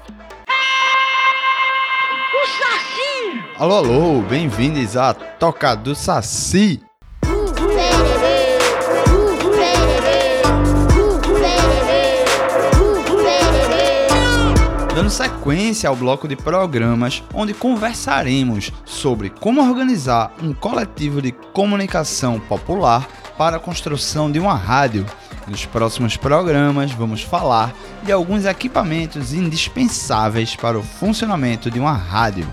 [3.56, 6.82] Alô, alô, bem-vindos à Toca do Saci.
[15.00, 22.38] Dando sequência ao bloco de programas onde conversaremos sobre como organizar um coletivo de comunicação
[22.38, 23.08] popular
[23.38, 25.06] para a construção de uma rádio.
[25.48, 32.46] Nos próximos programas vamos falar de alguns equipamentos indispensáveis para o funcionamento de uma rádio.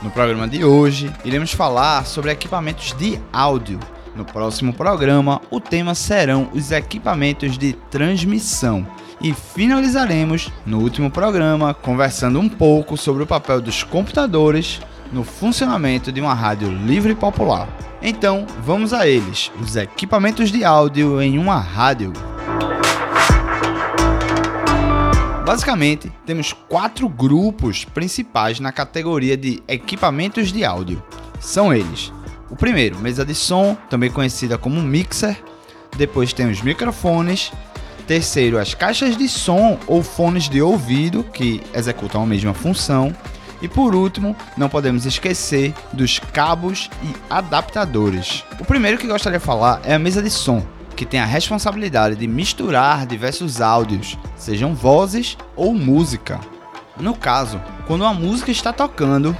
[0.00, 3.78] No programa de hoje, iremos falar sobre equipamentos de áudio.
[4.16, 8.86] No próximo programa, o tema serão os equipamentos de transmissão
[9.20, 14.80] e finalizaremos no último programa conversando um pouco sobre o papel dos computadores
[15.12, 17.68] no funcionamento de uma rádio livre e popular.
[18.02, 22.12] Então, vamos a eles: os equipamentos de áudio em uma rádio.
[25.44, 31.02] Basicamente, temos quatro grupos principais na categoria de equipamentos de áudio.
[31.40, 32.12] São eles:
[32.48, 35.36] o primeiro, mesa de som, também conhecida como mixer,
[35.96, 37.52] Depois tem os microfones.
[38.10, 43.14] Terceiro, as caixas de som ou fones de ouvido, que executam a mesma função.
[43.62, 48.42] E por último, não podemos esquecer dos cabos e adaptadores.
[48.58, 50.60] O primeiro que gostaria de falar é a mesa de som,
[50.96, 56.40] que tem a responsabilidade de misturar diversos áudios, sejam vozes ou música.
[56.98, 59.36] No caso, quando uma música está tocando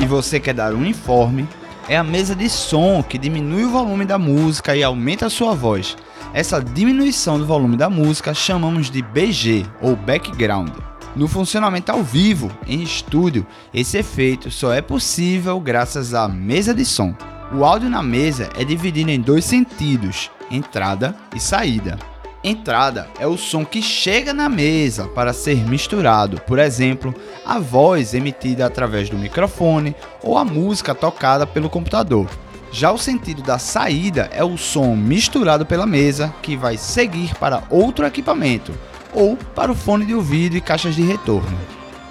[0.00, 1.48] e você quer dar um informe,
[1.88, 5.54] é a mesa de som que diminui o volume da música e aumenta a sua
[5.54, 5.96] voz.
[6.32, 10.72] Essa diminuição do volume da música chamamos de BG ou background.
[11.14, 16.84] No funcionamento ao vivo, em estúdio, esse efeito só é possível graças à mesa de
[16.84, 17.14] som.
[17.54, 21.98] O áudio na mesa é dividido em dois sentidos, entrada e saída.
[22.48, 27.12] Entrada é o som que chega na mesa para ser misturado, por exemplo,
[27.44, 32.30] a voz emitida através do microfone ou a música tocada pelo computador.
[32.70, 37.64] Já o sentido da saída é o som misturado pela mesa que vai seguir para
[37.68, 38.72] outro equipamento
[39.12, 41.58] ou para o fone de ouvido e caixas de retorno.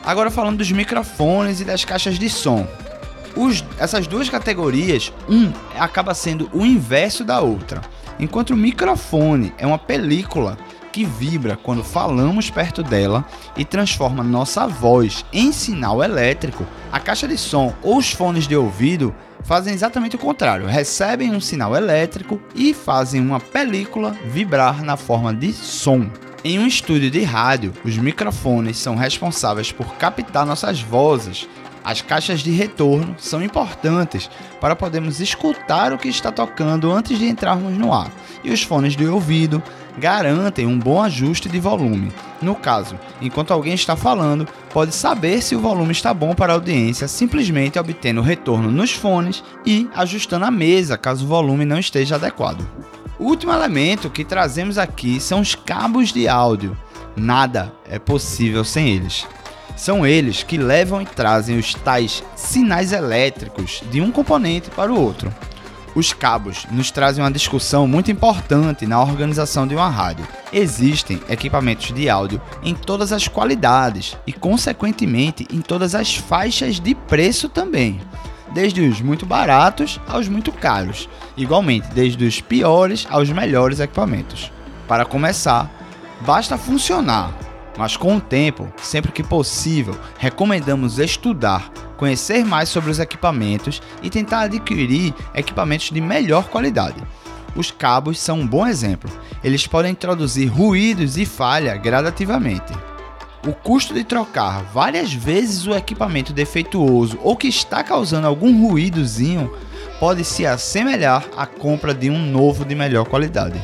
[0.04, 2.67] Agora falando dos microfones e das caixas de som.
[3.38, 7.82] Os, essas duas categorias, um acaba sendo o inverso da outra.
[8.19, 10.58] Enquanto o microfone é uma película
[10.91, 13.25] que vibra quando falamos perto dela
[13.58, 18.56] e transforma nossa voz em sinal elétrico, a caixa de som ou os fones de
[18.56, 24.95] ouvido fazem exatamente o contrário, recebem um sinal elétrico e fazem uma película vibrar na
[24.95, 26.10] forma de som.
[26.43, 31.49] Em um estúdio de rádio, os microfones são responsáveis por captar nossas vozes
[31.86, 37.28] as caixas de retorno são importantes para podermos escutar o que está tocando antes de
[37.28, 38.12] entrarmos no ar,
[38.43, 39.62] e os fones de ouvido
[39.98, 42.12] garantem um bom ajuste de volume.
[42.41, 46.56] No caso, enquanto alguém está falando, pode saber se o volume está bom para a
[46.56, 52.15] audiência simplesmente obtendo retorno nos fones e ajustando a mesa caso o volume não esteja
[52.15, 52.67] adequado.
[53.17, 56.78] O último elemento que trazemos aqui são os cabos de áudio.
[57.15, 59.26] Nada é possível sem eles.
[59.76, 65.00] São eles que levam e trazem os tais sinais elétricos de um componente para o
[65.00, 65.34] outro.
[65.94, 70.28] Os cabos nos trazem uma discussão muito importante na organização de uma rádio.
[70.52, 76.94] Existem equipamentos de áudio em todas as qualidades e, consequentemente, em todas as faixas de
[76.94, 78.02] preço também,
[78.54, 81.08] desde os muito baratos aos muito caros,
[81.38, 84.52] igualmente desde os piores aos melhores equipamentos.
[84.90, 85.72] Para começar,
[86.26, 87.34] basta funcionar
[87.78, 94.10] mas com o tempo, sempre que possível, recomendamos estudar, conhecer mais sobre os equipamentos e
[94.10, 97.02] tentar adquirir equipamentos de melhor qualidade.
[97.56, 99.10] Os cabos são um bom exemplo.
[99.44, 102.74] Eles podem introduzir ruídos e falha gradativamente.
[103.48, 109.54] O custo de trocar várias vezes o equipamento defeituoso ou que está causando algum ruídozinho
[110.00, 113.62] pode se assemelhar à compra de um novo de melhor qualidade.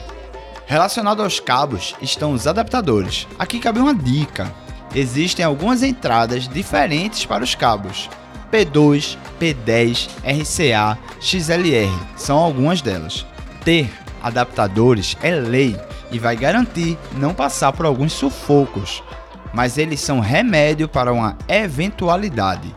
[0.71, 3.27] Relacionado aos cabos estão os adaptadores.
[3.37, 4.49] Aqui cabe uma dica.
[4.95, 8.09] Existem algumas entradas diferentes para os cabos.
[8.49, 13.25] P2, P10, RCA, XLR são algumas delas.
[13.65, 13.91] Ter
[14.23, 15.77] adaptadores é lei
[16.09, 19.03] e vai garantir não passar por alguns sufocos,
[19.53, 22.73] mas eles são remédio para uma eventualidade.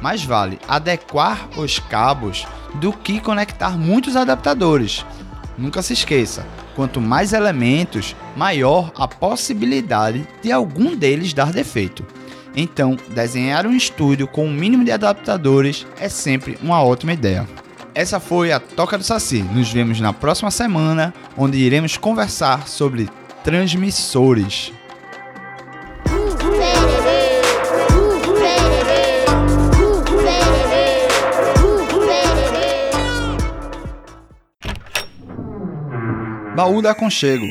[0.00, 5.04] Mais vale adequar os cabos do que conectar muitos adaptadores.
[5.58, 12.04] Nunca se esqueça, Quanto mais elementos, maior a possibilidade de algum deles dar defeito.
[12.56, 17.46] Então, desenhar um estúdio com o um mínimo de adaptadores é sempre uma ótima ideia.
[17.94, 19.42] Essa foi a Toca do Saci.
[19.42, 23.08] Nos vemos na próxima semana, onde iremos conversar sobre
[23.44, 24.72] transmissores.
[36.54, 37.46] Baú da Aconchego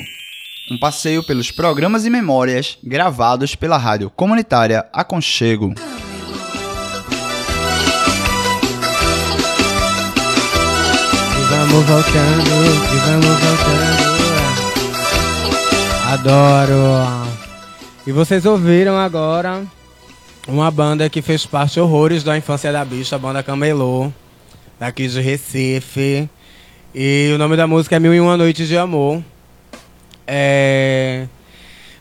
[0.70, 5.74] um passeio pelos programas e memórias gravados pela rádio comunitária Aconchego.
[11.50, 12.50] Vamos voltando,
[13.06, 14.12] vamos voltando.
[16.14, 17.28] Adoro.
[18.06, 19.64] E vocês ouviram agora
[20.48, 24.12] uma banda que fez parte horrores da infância da bicha, a banda Camelô,
[24.80, 26.30] daqui de Recife.
[26.94, 29.24] E o nome da música é Mil e Uma Noites de Amor.
[30.28, 31.26] É...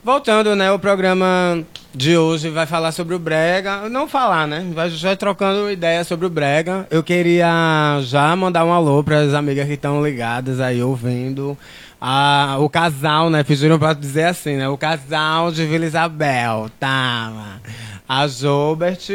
[0.02, 0.72] Voltando, né?
[0.72, 1.62] O programa
[1.94, 3.88] de hoje vai falar sobre o Brega.
[3.88, 4.68] Não falar, né?
[4.74, 6.88] Vai, vai trocando ideia sobre o Brega.
[6.90, 11.56] Eu queria já mandar um alô para as amigas que estão ligadas aí ouvindo.
[12.00, 13.44] Ah, o casal, né?
[13.44, 14.68] Pediram para dizer assim, né?
[14.68, 17.60] O casal de Vila Isabel, tá?
[18.08, 19.08] A Jobert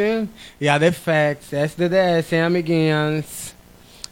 [0.62, 3.45] e a Defex, SDDS, hein, amiguinhas?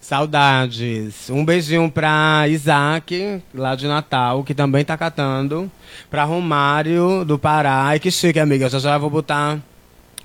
[0.03, 1.29] Saudades.
[1.29, 5.71] Um beijinho pra Isaac, lá de Natal, que também tá catando.
[6.11, 7.83] Pra Romário, do Pará.
[7.85, 8.67] Ai, que chique, amiga.
[8.67, 9.59] Já já vou botar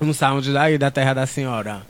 [0.01, 1.81] um sound daí, da terra da senhora.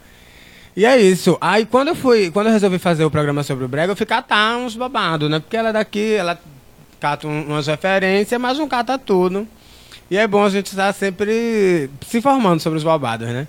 [0.78, 1.36] E é isso.
[1.42, 4.06] Aí quando eu fui, quando eu resolvi fazer o programa sobre o Brega, eu fui
[4.06, 5.40] catar uns babados, né?
[5.40, 6.40] Porque ela é daqui, ela
[7.00, 9.48] cata um- umas referências, mas não cata tudo.
[10.12, 13.48] E é bom a gente estar sempre se informando sobre os babados, né?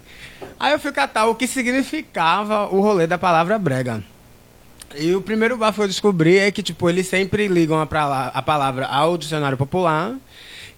[0.58, 4.02] Aí eu fui catar o que significava o rolê da palavra brega.
[4.96, 8.28] E o primeiro bafo que eu descobri é que, tipo, eles sempre ligam a, prala-
[8.34, 10.16] a palavra ao dicionário popular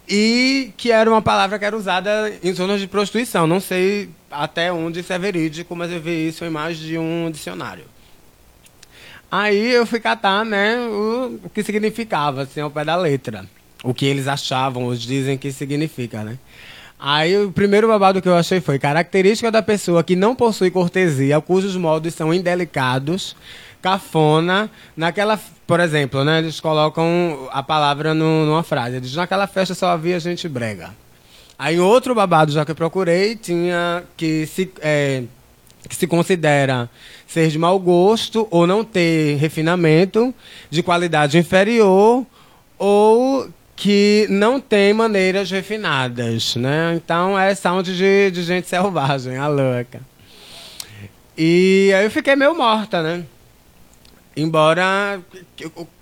[0.08, 3.46] e que era uma palavra que era usada em zonas de prostituição.
[3.46, 7.30] Não sei até onde isso é verídico, mas eu vi isso em mais de um
[7.30, 7.84] dicionário.
[9.30, 13.46] Aí eu fui catar, né, o, o que significava, assim, ao pé da letra.
[13.82, 16.38] O que eles achavam, ou dizem que significa, né?
[17.00, 21.40] Aí o primeiro babado que eu achei foi característica da pessoa que não possui cortesia,
[21.40, 23.34] cujos modos são indelicados,
[23.82, 29.74] cafona, naquela, por exemplo, né, eles colocam a palavra no- numa frase, eles naquela festa
[29.74, 30.90] só havia gente brega.
[31.58, 35.24] Aí outro babado já que eu procurei tinha que se é,
[35.88, 36.88] que se considera
[37.26, 40.32] ser de mau gosto ou não ter refinamento,
[40.70, 42.24] de qualidade inferior
[42.78, 46.94] ou que não tem maneiras refinadas, né?
[46.96, 50.00] Então é sound de, de gente selvagem, a louca.
[51.36, 53.24] E aí eu fiquei meio morta, né?
[54.36, 55.20] Embora.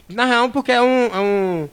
[0.08, 1.06] Na real, porque é um.
[1.06, 1.68] É um,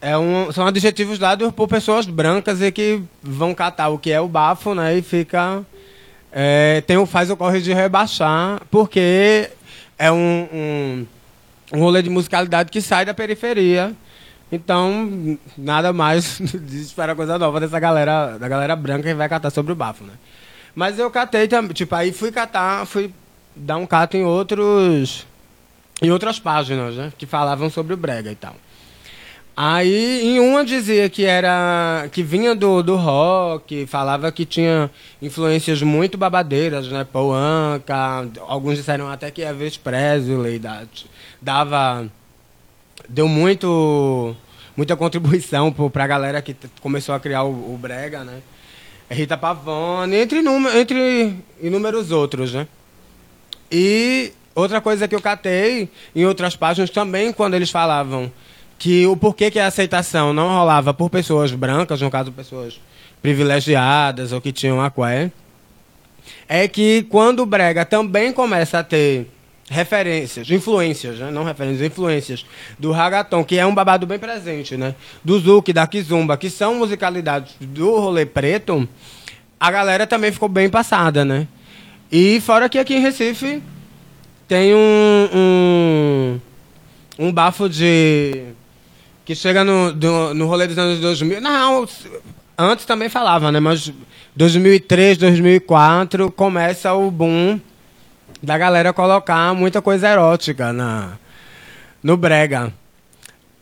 [0.00, 4.20] é um são adjetivos dados por pessoas brancas e que vão catar o que é
[4.20, 4.96] o bafo, né?
[4.96, 5.64] E fica.
[6.32, 9.50] É, tem, o- faz o corre de rebaixar, porque
[9.98, 11.06] é um, um,
[11.72, 13.94] um rolê de musicalidade que sai da periferia.
[14.52, 19.50] Então, nada mais de esperar coisa nova dessa galera, da galera branca que vai catar
[19.50, 20.12] sobre o bafo, né?
[20.74, 23.10] Mas eu catei também, tipo, aí fui catar, fui
[23.56, 25.26] dar um cato em outros
[26.02, 28.54] em outras páginas, né, que falavam sobre o brega e tal.
[29.56, 34.90] Aí, em uma dizia que era que vinha do, do rock, falava que tinha
[35.22, 40.84] influências muito babadeiras, né, Paul Anka, alguns disseram até que Elvis Presley da-
[41.40, 42.06] dava
[43.08, 44.36] deu muito
[44.76, 48.42] muita contribuição para a galera que começou a criar o, o brega, né?
[49.10, 50.40] Rita Pavone, entre,
[50.78, 52.66] entre inúmeros outros, né?
[53.70, 58.32] E outra coisa que eu catei em outras páginas também, quando eles falavam
[58.78, 62.80] que o porquê que a aceitação não rolava por pessoas brancas, no caso pessoas
[63.22, 65.30] privilegiadas ou que tinham aqué,
[66.48, 69.28] é que quando o brega também começa a ter
[69.68, 71.30] referências, influências, né?
[71.30, 72.46] não referências, influências
[72.78, 74.94] do ragaton, que é um babado bem presente, né?
[75.24, 78.88] Do zouk, da kizumba, que são musicalidades do rolê preto,
[79.58, 81.48] a galera também ficou bem passada, né?
[82.12, 83.60] E fora que aqui em Recife
[84.48, 86.40] tem um, um,
[87.18, 88.44] um bafo de...
[89.24, 91.40] que chega no, do- no rolê dos anos 2000.
[91.40, 91.86] Não,
[92.56, 93.58] antes também falava, né?
[93.60, 93.92] Mas
[94.34, 97.60] 2003, 2004 começa o boom
[98.42, 101.12] da galera colocar muita coisa erótica na,
[102.02, 102.72] no brega.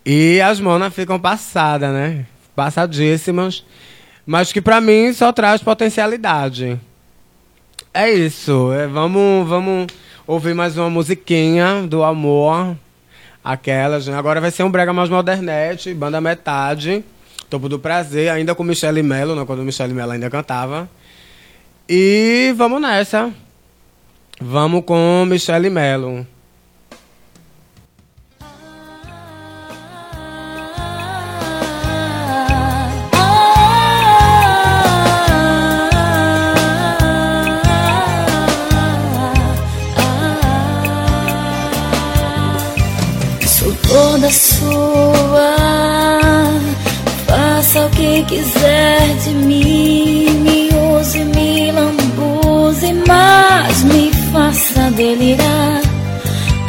[0.05, 2.26] E as monas ficam passadas, né?
[2.55, 3.64] Passadíssimas.
[4.26, 6.78] Mas que pra mim só traz potencialidade.
[7.93, 8.70] É isso.
[8.72, 9.87] é, vamos, vamos
[10.27, 12.77] ouvir mais uma musiquinha do amor.
[13.43, 14.07] Aquelas.
[14.07, 14.16] né?
[14.16, 17.05] Agora vai ser um brega mais modernete, banda metade.
[17.51, 20.89] Topo do Prazer, ainda com Michele Mello, né, quando Michele Mello ainda cantava.
[21.89, 23.31] E vamos nessa.
[24.41, 26.27] Vamos com Michele Mello.
[44.31, 45.57] Sua.
[47.27, 50.31] Faça o que quiser de mim.
[50.43, 50.68] Me
[50.99, 55.81] use, me lambuze, mas me faça delirar.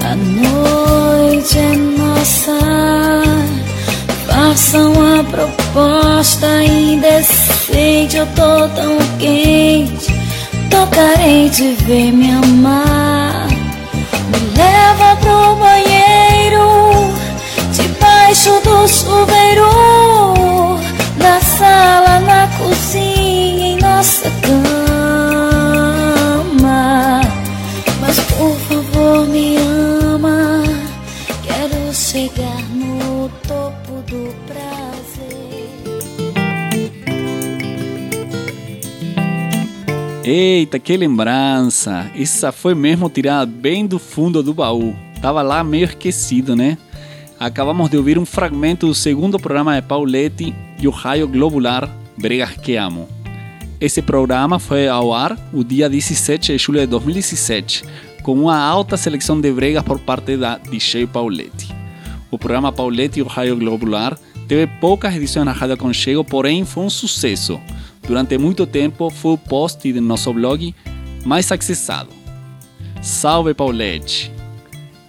[0.04, 2.56] A noite é nossa.
[4.28, 8.18] Faça uma proposta indecente.
[8.18, 10.14] Eu tô tão quente.
[10.70, 13.48] Tô carente ver me amar.
[14.28, 16.05] Me leva pro banheiro,
[18.36, 19.70] debaixo do chuveiro,
[21.18, 24.82] na sala, na cozinha, em nossa cama.
[28.02, 30.64] Mas por favor me ama,
[31.44, 35.70] quero chegar no topo do prazer.
[40.26, 42.12] Eita, que lembrança!
[42.14, 44.94] Essa foi mesmo tirada bem do fundo do baú.
[45.22, 46.78] Tava lá meio esquecido, né?
[47.40, 52.52] Acabamos de ouvir um fragmento do segundo programa de Paulette e o Raio Globular Bregas
[52.52, 53.10] que Amo.
[53.80, 57.84] Esse programa foi ao ar o dia 17 de julho de 2017,
[58.24, 61.76] com uma alta seleção de bregas por parte da DJ Paulette.
[62.32, 64.18] O programa Paulette e o Raio Globular
[64.48, 67.60] teve poucas edições na Rádio Conchego, porém foi um sucesso.
[68.08, 70.74] Durante muito tempo foi o post do nosso blog
[71.26, 72.10] mais acessado.
[73.02, 74.35] Salve Paulette!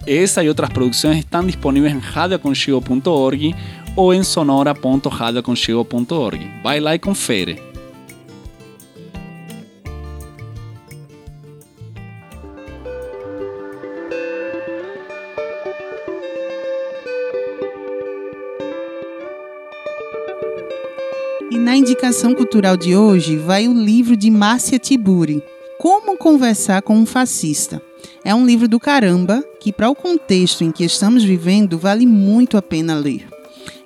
[0.07, 3.53] Essa e outras produções estão disponíveis em radioconchego.org
[3.93, 6.49] ou em sonora.radioconchego.org.
[6.63, 7.61] Vai lá e confere.
[21.51, 25.43] E na indicação cultural de hoje vai o livro de Márcia Tiburi,
[25.79, 27.79] Como Conversar com um Fascista.
[28.25, 32.57] É um livro do caramba que, para o contexto em que estamos vivendo, vale muito
[32.57, 33.27] a pena ler.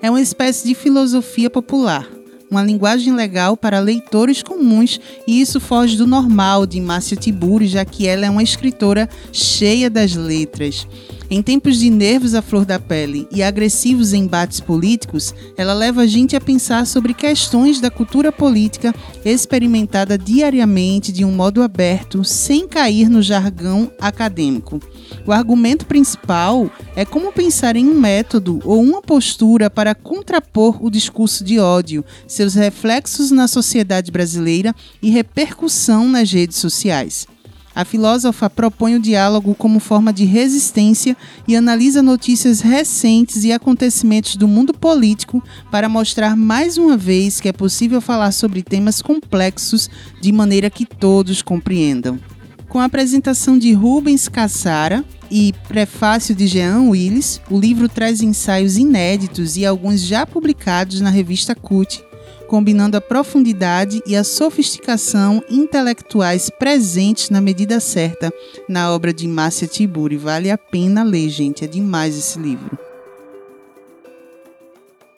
[0.01, 2.07] É uma espécie de filosofia popular,
[2.49, 7.83] uma linguagem legal para leitores comuns, e isso foge do normal de Márcia Tiburi, já
[7.83, 10.87] que ela é uma escritora cheia das letras.
[11.33, 16.05] Em tempos de nervos à flor da pele e agressivos embates políticos, ela leva a
[16.05, 22.67] gente a pensar sobre questões da cultura política experimentada diariamente de um modo aberto, sem
[22.67, 24.81] cair no jargão acadêmico.
[25.25, 30.91] O argumento principal é como pensar em um método ou uma postura para contrapor o
[30.91, 37.25] discurso de ódio, seus reflexos na sociedade brasileira e repercussão nas redes sociais.
[37.73, 41.15] A filósofa propõe o diálogo como forma de resistência
[41.47, 45.41] e analisa notícias recentes e acontecimentos do mundo político
[45.71, 50.85] para mostrar mais uma vez que é possível falar sobre temas complexos de maneira que
[50.85, 52.19] todos compreendam.
[52.67, 58.77] Com a apresentação de Rubens Cassara e prefácio de Jean Willis, o livro traz ensaios
[58.77, 62.03] inéditos e alguns já publicados na revista CUT,
[62.51, 68.29] combinando a profundidade e a sofisticação intelectuais presentes na medida certa
[68.67, 70.17] na obra de Márcia Tiburi.
[70.17, 72.77] Vale a pena ler, gente, é demais esse livro.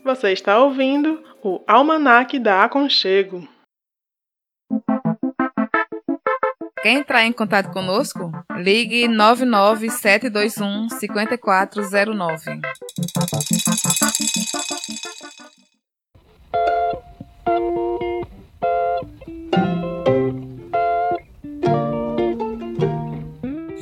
[0.04, 3.48] Você está ouvindo o Almanac da Aconchego.
[6.84, 8.32] Quer entrar em contato conosco?
[8.58, 12.62] Ligue 99721 5409.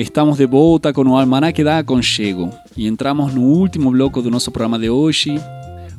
[0.01, 4.51] Estamos de volta com o Almanac da Aconchego e entramos no último bloco do nosso
[4.51, 5.39] programa de hoje.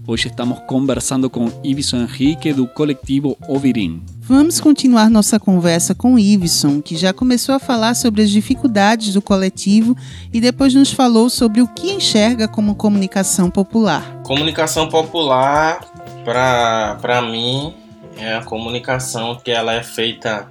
[0.04, 4.02] Hoje estamos conversando com Iveson Henrique do coletivo Ovirim.
[4.20, 9.22] Vamos continuar nossa conversa com Iveson, que já começou a falar sobre as dificuldades do
[9.22, 9.96] coletivo
[10.32, 14.20] e depois nos falou sobre o que enxerga como comunicação popular.
[14.24, 15.80] Comunicação popular,
[16.24, 17.74] para mim,
[18.16, 20.48] é a comunicação que ela é feita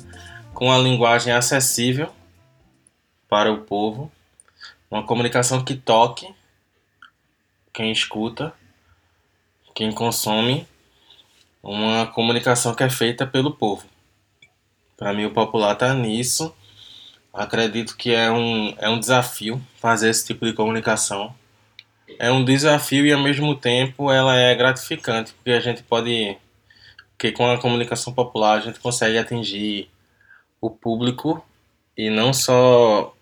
[0.53, 2.11] com a linguagem acessível
[3.29, 4.11] para o povo,
[4.89, 6.33] uma comunicação que toque
[7.73, 8.53] quem escuta,
[9.73, 10.67] quem consome,
[11.63, 13.85] uma comunicação que é feita pelo povo.
[14.97, 16.53] Para mim, o popular está nisso.
[17.33, 21.33] Acredito que é um, é um desafio fazer esse tipo de comunicação.
[22.19, 26.37] É um desafio e ao mesmo tempo ela é gratificante, porque a gente pode.
[27.11, 29.89] Porque com a comunicação popular a gente consegue atingir
[30.59, 31.43] o público
[31.97, 33.15] e não só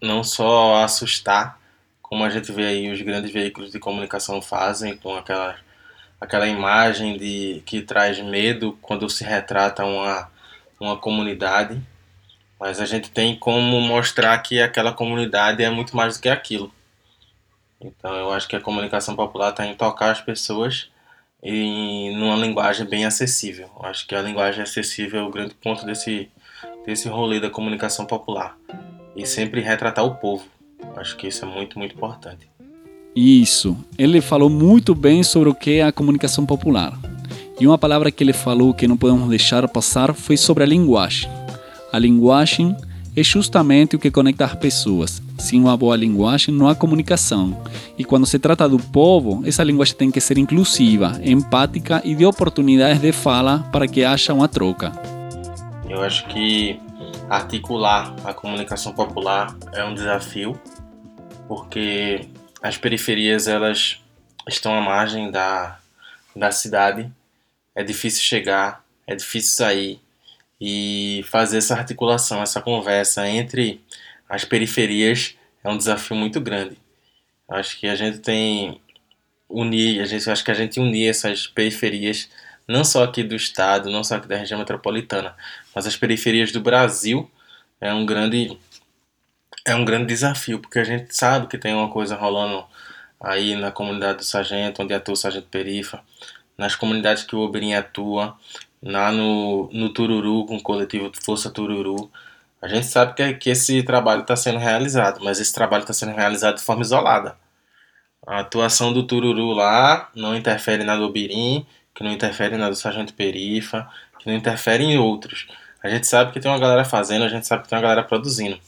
[0.00, 1.58] não só assustar,
[2.02, 5.56] como a gente vê aí os grandes veículos de comunicação fazem, com aquela,
[6.20, 10.28] aquela imagem de que traz medo quando se retrata uma,
[10.80, 11.80] uma comunidade,
[12.58, 16.72] mas a gente tem como mostrar que aquela comunidade é muito mais do que aquilo.
[17.82, 20.88] Então eu acho que a comunicação popular está em tocar as pessoas
[21.42, 23.68] e numa linguagem bem acessível.
[23.78, 26.28] Eu acho que a linguagem acessível é o grande ponto desse,
[26.86, 28.56] desse rolê da comunicação popular
[29.16, 30.44] e sempre retratar o povo.
[30.96, 32.48] Acho que isso é muito, muito importante.
[33.14, 33.76] Isso.
[33.98, 36.98] Ele falou muito bem sobre o que é a comunicação popular.
[37.60, 41.28] E uma palavra que ele falou que não podemos deixar passar foi sobre a linguagem.
[41.92, 42.74] A linguagem
[43.14, 45.21] é justamente o que conecta as pessoas.
[45.42, 47.60] Sem uma boa linguagem, não há comunicação.
[47.98, 52.24] E quando se trata do povo, essa linguagem tem que ser inclusiva, empática e de
[52.24, 54.92] oportunidades de fala para que haja uma troca.
[55.90, 56.78] Eu acho que
[57.28, 60.58] articular a comunicação popular é um desafio,
[61.48, 62.28] porque
[62.62, 64.00] as periferias elas
[64.48, 65.76] estão à margem da,
[66.36, 67.12] da cidade,
[67.74, 70.00] é difícil chegar, é difícil sair,
[70.64, 73.80] e fazer essa articulação, essa conversa entre
[74.32, 76.78] as periferias é um desafio muito grande.
[77.46, 78.80] Acho que a gente tem
[79.46, 82.30] unir, a gente acho que a gente unir essas periferias
[82.66, 85.36] não só aqui do estado, não só aqui da região metropolitana,
[85.74, 87.30] mas as periferias do Brasil
[87.78, 88.58] é um grande
[89.66, 92.64] é um grande desafio, porque a gente sabe que tem uma coisa rolando
[93.20, 96.02] aí na comunidade do Sargento, onde atua o Sargento Perifa,
[96.56, 98.34] nas comunidades que o Oberin atua,
[98.82, 102.10] lá no, no Tururu, com o coletivo Força Tururu.
[102.62, 106.14] A gente sabe que, que esse trabalho está sendo realizado, mas esse trabalho está sendo
[106.14, 107.36] realizado de forma isolada.
[108.24, 112.76] A atuação do Tururu lá não interfere na do Obirim, que não interfere na do
[112.76, 113.88] Sargento Perifa,
[114.18, 115.48] que não interfere em outros.
[115.82, 118.04] A gente sabe que tem uma galera fazendo, a gente sabe que tem uma galera
[118.04, 118.58] produzindo.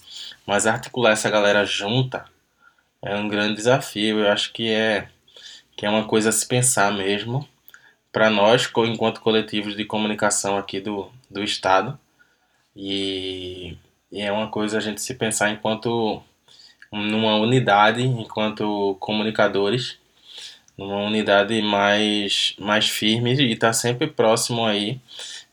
[0.45, 2.25] Mas articular essa galera junta
[3.01, 4.19] é um grande desafio.
[4.19, 5.09] Eu acho que é,
[5.77, 7.49] que é uma coisa a se pensar mesmo
[8.13, 11.99] para nós, enquanto coletivos de comunicação aqui do, do Estado.
[12.77, 13.77] E,
[14.15, 16.23] e é uma coisa a gente se pensar enquanto
[16.91, 19.99] numa unidade, enquanto comunicadores,
[20.79, 25.01] numa unidade mais, mais firme e estar tá sempre próximo aí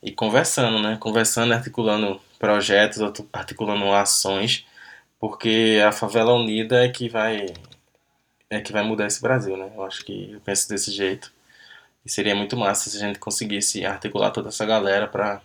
[0.02, 0.98] e conversando, né?
[1.00, 3.00] Conversando, articulando projetos,
[3.34, 4.66] articulando ações
[5.22, 7.46] porque a favela unida é que vai
[8.50, 9.72] é que vai mudar esse Brasil, né?
[9.76, 11.32] Eu acho que eu penso desse jeito.
[12.04, 15.42] E seria muito massa se a gente conseguisse articular toda essa galera para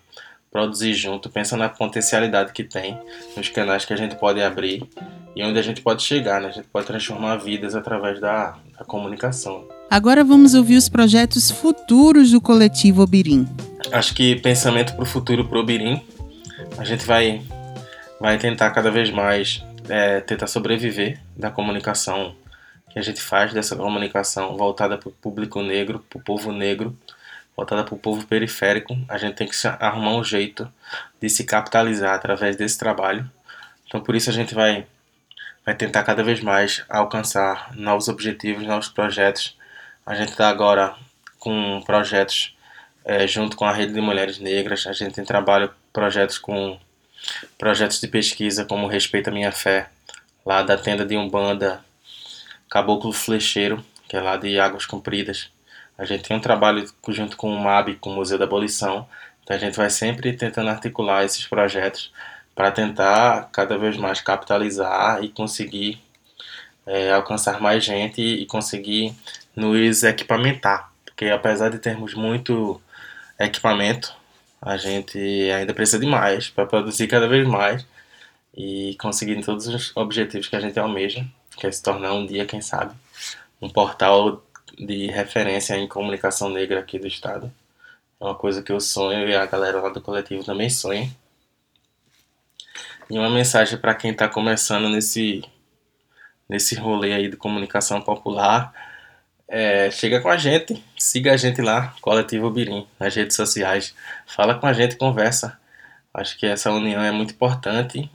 [0.56, 2.98] produzir junto, pensa na potencialidade que tem,
[3.36, 4.82] nos canais que a gente pode abrir
[5.34, 6.48] e onde a gente pode chegar, né?
[6.48, 9.68] A gente pode transformar vidas através da, da comunicação.
[9.90, 13.46] Agora vamos ouvir os projetos futuros do coletivo Obirim.
[13.92, 16.00] Acho que pensamento para o futuro para o Obirim,
[16.78, 17.42] a gente vai
[18.18, 22.34] vai tentar cada vez mais é, tentar sobreviver da comunicação
[22.88, 26.96] que a gente faz, dessa comunicação voltada para o público negro, para o povo negro,
[27.56, 28.96] voltada para o povo periférico.
[29.08, 30.70] A gente tem que arrumar um jeito
[31.20, 33.28] de se capitalizar através desse trabalho.
[33.86, 34.86] Então, por isso, a gente vai,
[35.64, 39.56] vai tentar cada vez mais alcançar novos objetivos, novos projetos.
[40.04, 40.94] A gente está agora
[41.38, 42.54] com projetos
[43.04, 44.86] é, junto com a Rede de Mulheres Negras.
[44.86, 46.78] A gente tem trabalho, projetos com
[47.56, 49.88] projetos de pesquisa como Respeita Minha Fé,
[50.44, 51.84] lá da tenda de Umbanda,
[52.68, 55.50] Caboclo Flecheiro, que é lá de Águas Compridas.
[55.98, 59.08] A gente tem um trabalho junto com o MAB, com o Museu da Abolição,
[59.42, 62.12] então a gente vai sempre tentando articular esses projetos
[62.54, 66.00] para tentar cada vez mais capitalizar e conseguir
[66.86, 69.14] é, alcançar mais gente e conseguir
[69.54, 70.90] nos equipamentar.
[71.04, 72.80] Porque apesar de termos muito
[73.38, 74.14] equipamento,
[74.60, 75.18] a gente
[75.50, 77.86] ainda precisa de mais para produzir cada vez mais
[78.56, 81.26] e conseguir todos os objetivos que a gente almeja,
[81.56, 82.94] que é se tornar um dia, quem sabe,
[83.60, 84.42] um portal
[84.76, 87.52] de referência em comunicação negra aqui do estado.
[88.20, 91.10] É uma coisa que eu sonho e a galera lá do coletivo também sonha.
[93.10, 95.42] E uma mensagem para quem está começando nesse
[96.48, 98.72] nesse rolê aí de comunicação popular
[99.48, 103.94] é, chega com a gente, siga a gente lá, Coletivo Birim, nas redes sociais.
[104.26, 105.58] Fala com a gente, conversa.
[106.12, 108.10] Acho que essa união é muito importante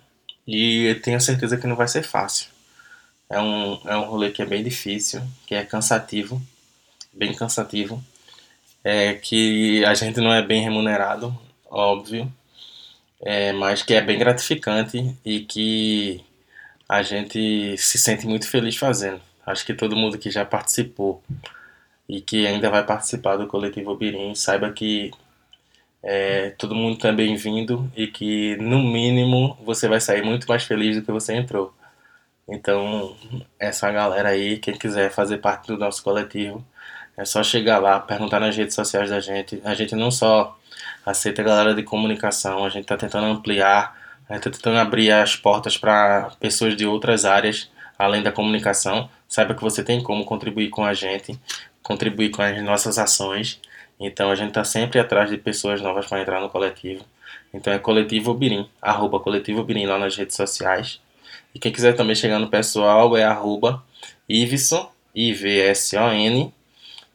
[0.46, 2.50] e tenho certeza que não vai ser fácil.
[3.30, 6.42] É um, é um rolê que é bem difícil, que é cansativo,
[7.14, 8.04] bem cansativo.
[8.84, 11.38] É que a gente não é bem remunerado,
[11.70, 12.32] óbvio,
[13.22, 16.24] é, mas que é bem gratificante e que
[16.90, 19.22] a gente se sente muito feliz fazendo.
[19.46, 21.24] Acho que todo mundo que já participou
[22.10, 25.12] e que ainda vai participar do Coletivo Birim saiba que
[26.04, 30.98] é, todo mundo está bem-vindo e que, no mínimo, você vai sair muito mais feliz
[30.98, 31.74] do que você entrou.
[32.48, 33.16] Então,
[33.60, 36.66] essa galera aí, quem quiser fazer parte do nosso coletivo,
[37.22, 39.62] é só chegar lá, perguntar nas redes sociais da gente.
[39.64, 40.58] A gente não só
[41.06, 43.96] aceita a galera de comunicação, a gente está tentando ampliar,
[44.28, 49.08] a gente está tentando abrir as portas para pessoas de outras áreas além da comunicação,
[49.28, 51.40] saiba que você tem como contribuir com a gente,
[51.84, 53.60] contribuir com as nossas ações.
[54.00, 57.06] Então a gente está sempre atrás de pessoas novas para entrar no coletivo.
[57.54, 61.00] Então é Coletivo Birim, arroba Coletivo Birim lá nas redes sociais.
[61.54, 63.84] E quem quiser também chegar no pessoal é arroba
[64.28, 66.52] Iveson, I-V-S-O-N,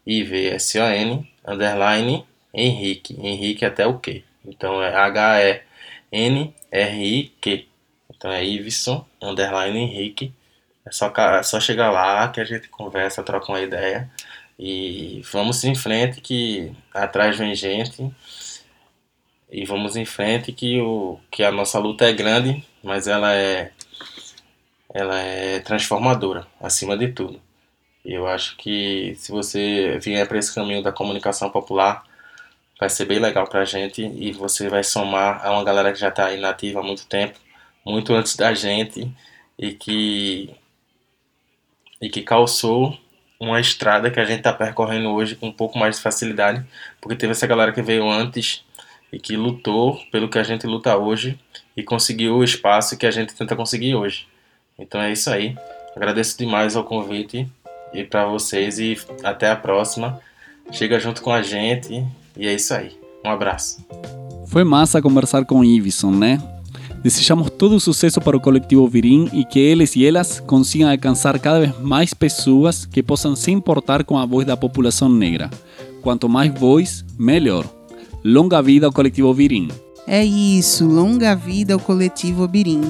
[0.07, 3.17] I-V-S-O-N, underline, Henrique.
[3.21, 4.23] Henrique até o quê?
[4.45, 5.67] Então é H-E-N-R-I-Q.
[8.15, 10.33] Então é Iveson, underline Henrique.
[10.87, 14.09] É só, é só chegar lá que a gente conversa, troca uma ideia
[14.59, 18.11] e vamos em frente que atrás vem gente
[19.51, 23.71] e vamos em frente que, o, que a nossa luta é grande, mas ela é,
[24.93, 27.41] ela é transformadora, acima de tudo.
[28.09, 32.05] Eu acho que se você vier para esse caminho da comunicação popular,
[32.79, 36.11] vai ser bem legal pra gente e você vai somar a uma galera que já
[36.11, 37.37] tá aí nativa há muito tempo,
[37.85, 39.11] muito antes da gente
[39.59, 40.55] e que
[42.01, 42.97] e que calçou
[43.41, 46.65] uma estrada que a gente está percorrendo hoje com um pouco mais de facilidade,
[47.01, 48.65] porque teve essa galera que veio antes
[49.13, 51.39] e que lutou pelo que a gente luta hoje
[51.77, 54.29] e conseguiu o espaço que a gente tenta conseguir hoje.
[54.79, 55.57] Então é isso aí.
[55.97, 57.51] Agradeço demais ao convite
[57.97, 60.21] e para vocês e até a próxima.
[60.71, 62.05] Chega junto com a gente
[62.37, 62.93] e é isso aí.
[63.25, 63.85] Um abraço.
[64.47, 66.41] Foi massa conversar com Iveson, né?
[67.03, 71.61] Desejamos todo sucesso para o coletivo Virim e que eles e elas consigam alcançar cada
[71.61, 75.51] vez mais pessoas que possam se importar com a voz da população negra.
[76.03, 77.65] Quanto mais voz, melhor.
[78.25, 79.69] Longa vida ao coletivo Virim.
[80.07, 82.81] É isso, longa vida ao coletivo Birim.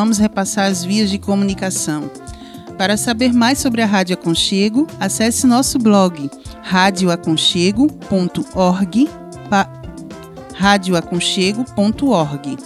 [0.00, 2.10] Vamos repassar as vias de comunicação.
[2.78, 6.30] Para saber mais sobre a Rádio Aconchego, acesse nosso blog
[6.62, 9.10] radioaconchego.org
[10.54, 12.56] radioaconchego.org.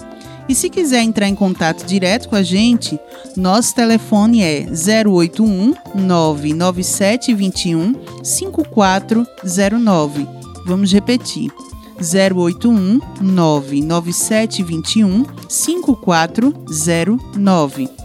[0.49, 3.01] E se quiser entrar em contato direto com a gente,
[3.37, 10.29] nosso telefone é 081 997 21 5409.
[10.67, 11.51] Vamos repetir.
[11.99, 18.04] 081 997 21 5409.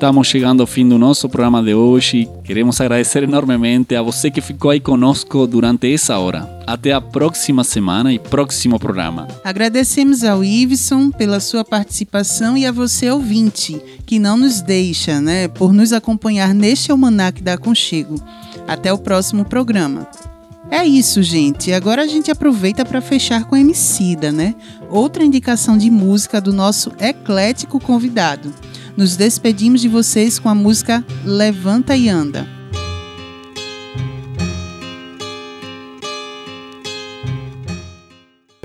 [0.00, 2.26] Estamos chegando ao fim do nosso programa de hoje.
[2.42, 6.48] Queremos agradecer enormemente a você que ficou aí conosco durante essa hora.
[6.66, 9.28] Até a próxima semana e próximo programa.
[9.44, 15.48] Agradecemos ao Iveson pela sua participação e a você, ouvinte, que não nos deixa, né,
[15.48, 18.14] por nos acompanhar neste Almanac da Aconchego.
[18.66, 20.08] Até o próximo programa.
[20.70, 21.74] É isso, gente.
[21.74, 24.54] Agora a gente aproveita para fechar com Emicida, né?
[24.88, 28.50] Outra indicação de música do nosso eclético convidado.
[29.00, 32.59] Nos despedimos de vocês com a música Levanta e Anda.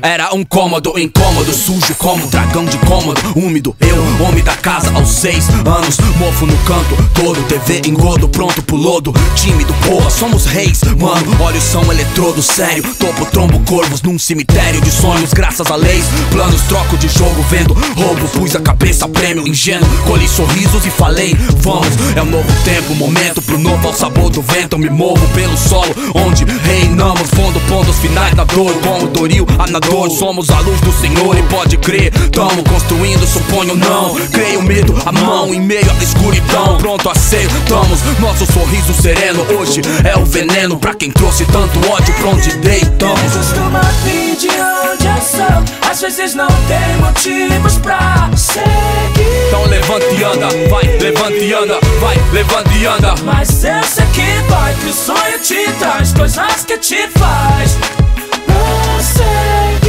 [0.05, 3.75] Era um cômodo incômodo, sujo como dragão de cômodo, úmido.
[3.79, 8.75] Eu, homem da casa aos seis anos, mofo no canto todo, TV engodo, pronto pro
[8.75, 9.11] lodo.
[9.35, 11.35] Tímido, porra, somos reis, mano.
[11.41, 12.83] Olhos são eletrodo, sério.
[12.99, 16.05] Topo, trombo, corvos num cemitério de sonhos, graças a leis.
[16.29, 18.27] Planos, troco de jogo, vendo roubo.
[18.27, 19.89] Pus a cabeça, prêmio, ingênuo.
[20.05, 21.87] Colhi sorrisos e falei, vamos.
[22.15, 24.77] É um novo tempo, momento pro novo, ao sabor do vento.
[24.77, 27.27] Me movo pelo solo, onde reinamos.
[27.31, 29.65] Fundo, pontos finais da dor, como Doril, a
[29.95, 30.09] nadador.
[30.09, 32.11] Somos a luz do Senhor e pode crer.
[32.29, 34.15] Tamo construindo, suponho não.
[34.31, 36.77] Creio medo, a mão em meio à escuridão.
[36.77, 39.45] Pronto, aceitamos nosso sorriso sereno.
[39.57, 43.33] Hoje é o veneno pra quem trouxe tanto ódio pra onde deitamos.
[43.33, 45.89] Costuma vir de onde eu sou.
[45.89, 48.65] Às vezes não tem motivos pra seguir.
[49.47, 53.15] Então levante e anda, vai, levante e anda, vai, levante e anda.
[53.23, 57.77] Mas eu sei que vai, que o sonho te traz coisas que te faz.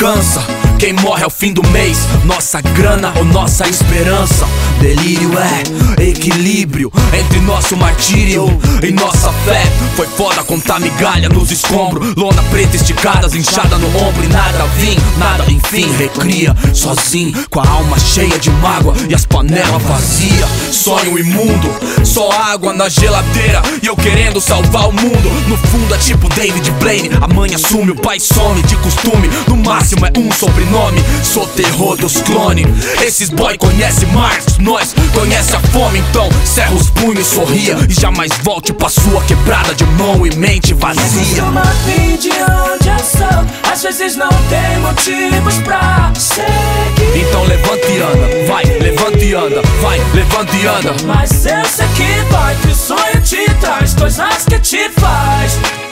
[0.00, 0.42] cansa.
[0.78, 4.46] Quem morre ao fim do mês, nossa grana ou nossa esperança.
[4.80, 8.46] Delírio é equilíbrio entre nosso martírio
[8.82, 9.62] e nossa fé.
[9.94, 14.96] Foi foda contar migalha nos escombros, lona preta esticadas, inchada no ombro e nada vim,
[15.18, 15.94] nada enfim.
[15.98, 20.48] Recria sozinho, com a alma cheia de mágoa e as panelas vazias.
[20.72, 21.68] Sonho imundo,
[22.06, 25.30] só água na geladeira e eu querendo salvar o mundo.
[25.46, 29.28] No fundo é tipo David Blaine, a mãe assume, o pai some de costume.
[29.46, 31.02] No máximo é um sobrenome.
[31.22, 32.66] Sou terror dos clones.
[33.02, 35.98] Esses boy conhece Marx, nós conhece a fome.
[36.10, 40.74] Então cerra os punhos, sorria e jamais volte pra sua quebrada de mão e mente
[40.74, 41.42] vazia.
[41.42, 43.70] Costuma vir de onde eu sou.
[43.70, 47.26] Às vezes não tem motivos pra seguir.
[47.26, 50.94] Então levante e anda, vai, levante e anda, vai, levante e anda.
[51.04, 55.89] Mas eu sei que vai, que o sonho te traz coisas que te faz.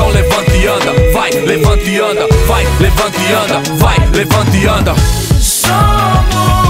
[0.00, 4.66] Então levante e anda, vai, levante e anda, vai, levante e anda, vai, levante e
[4.66, 4.94] anda.
[5.38, 6.69] Somos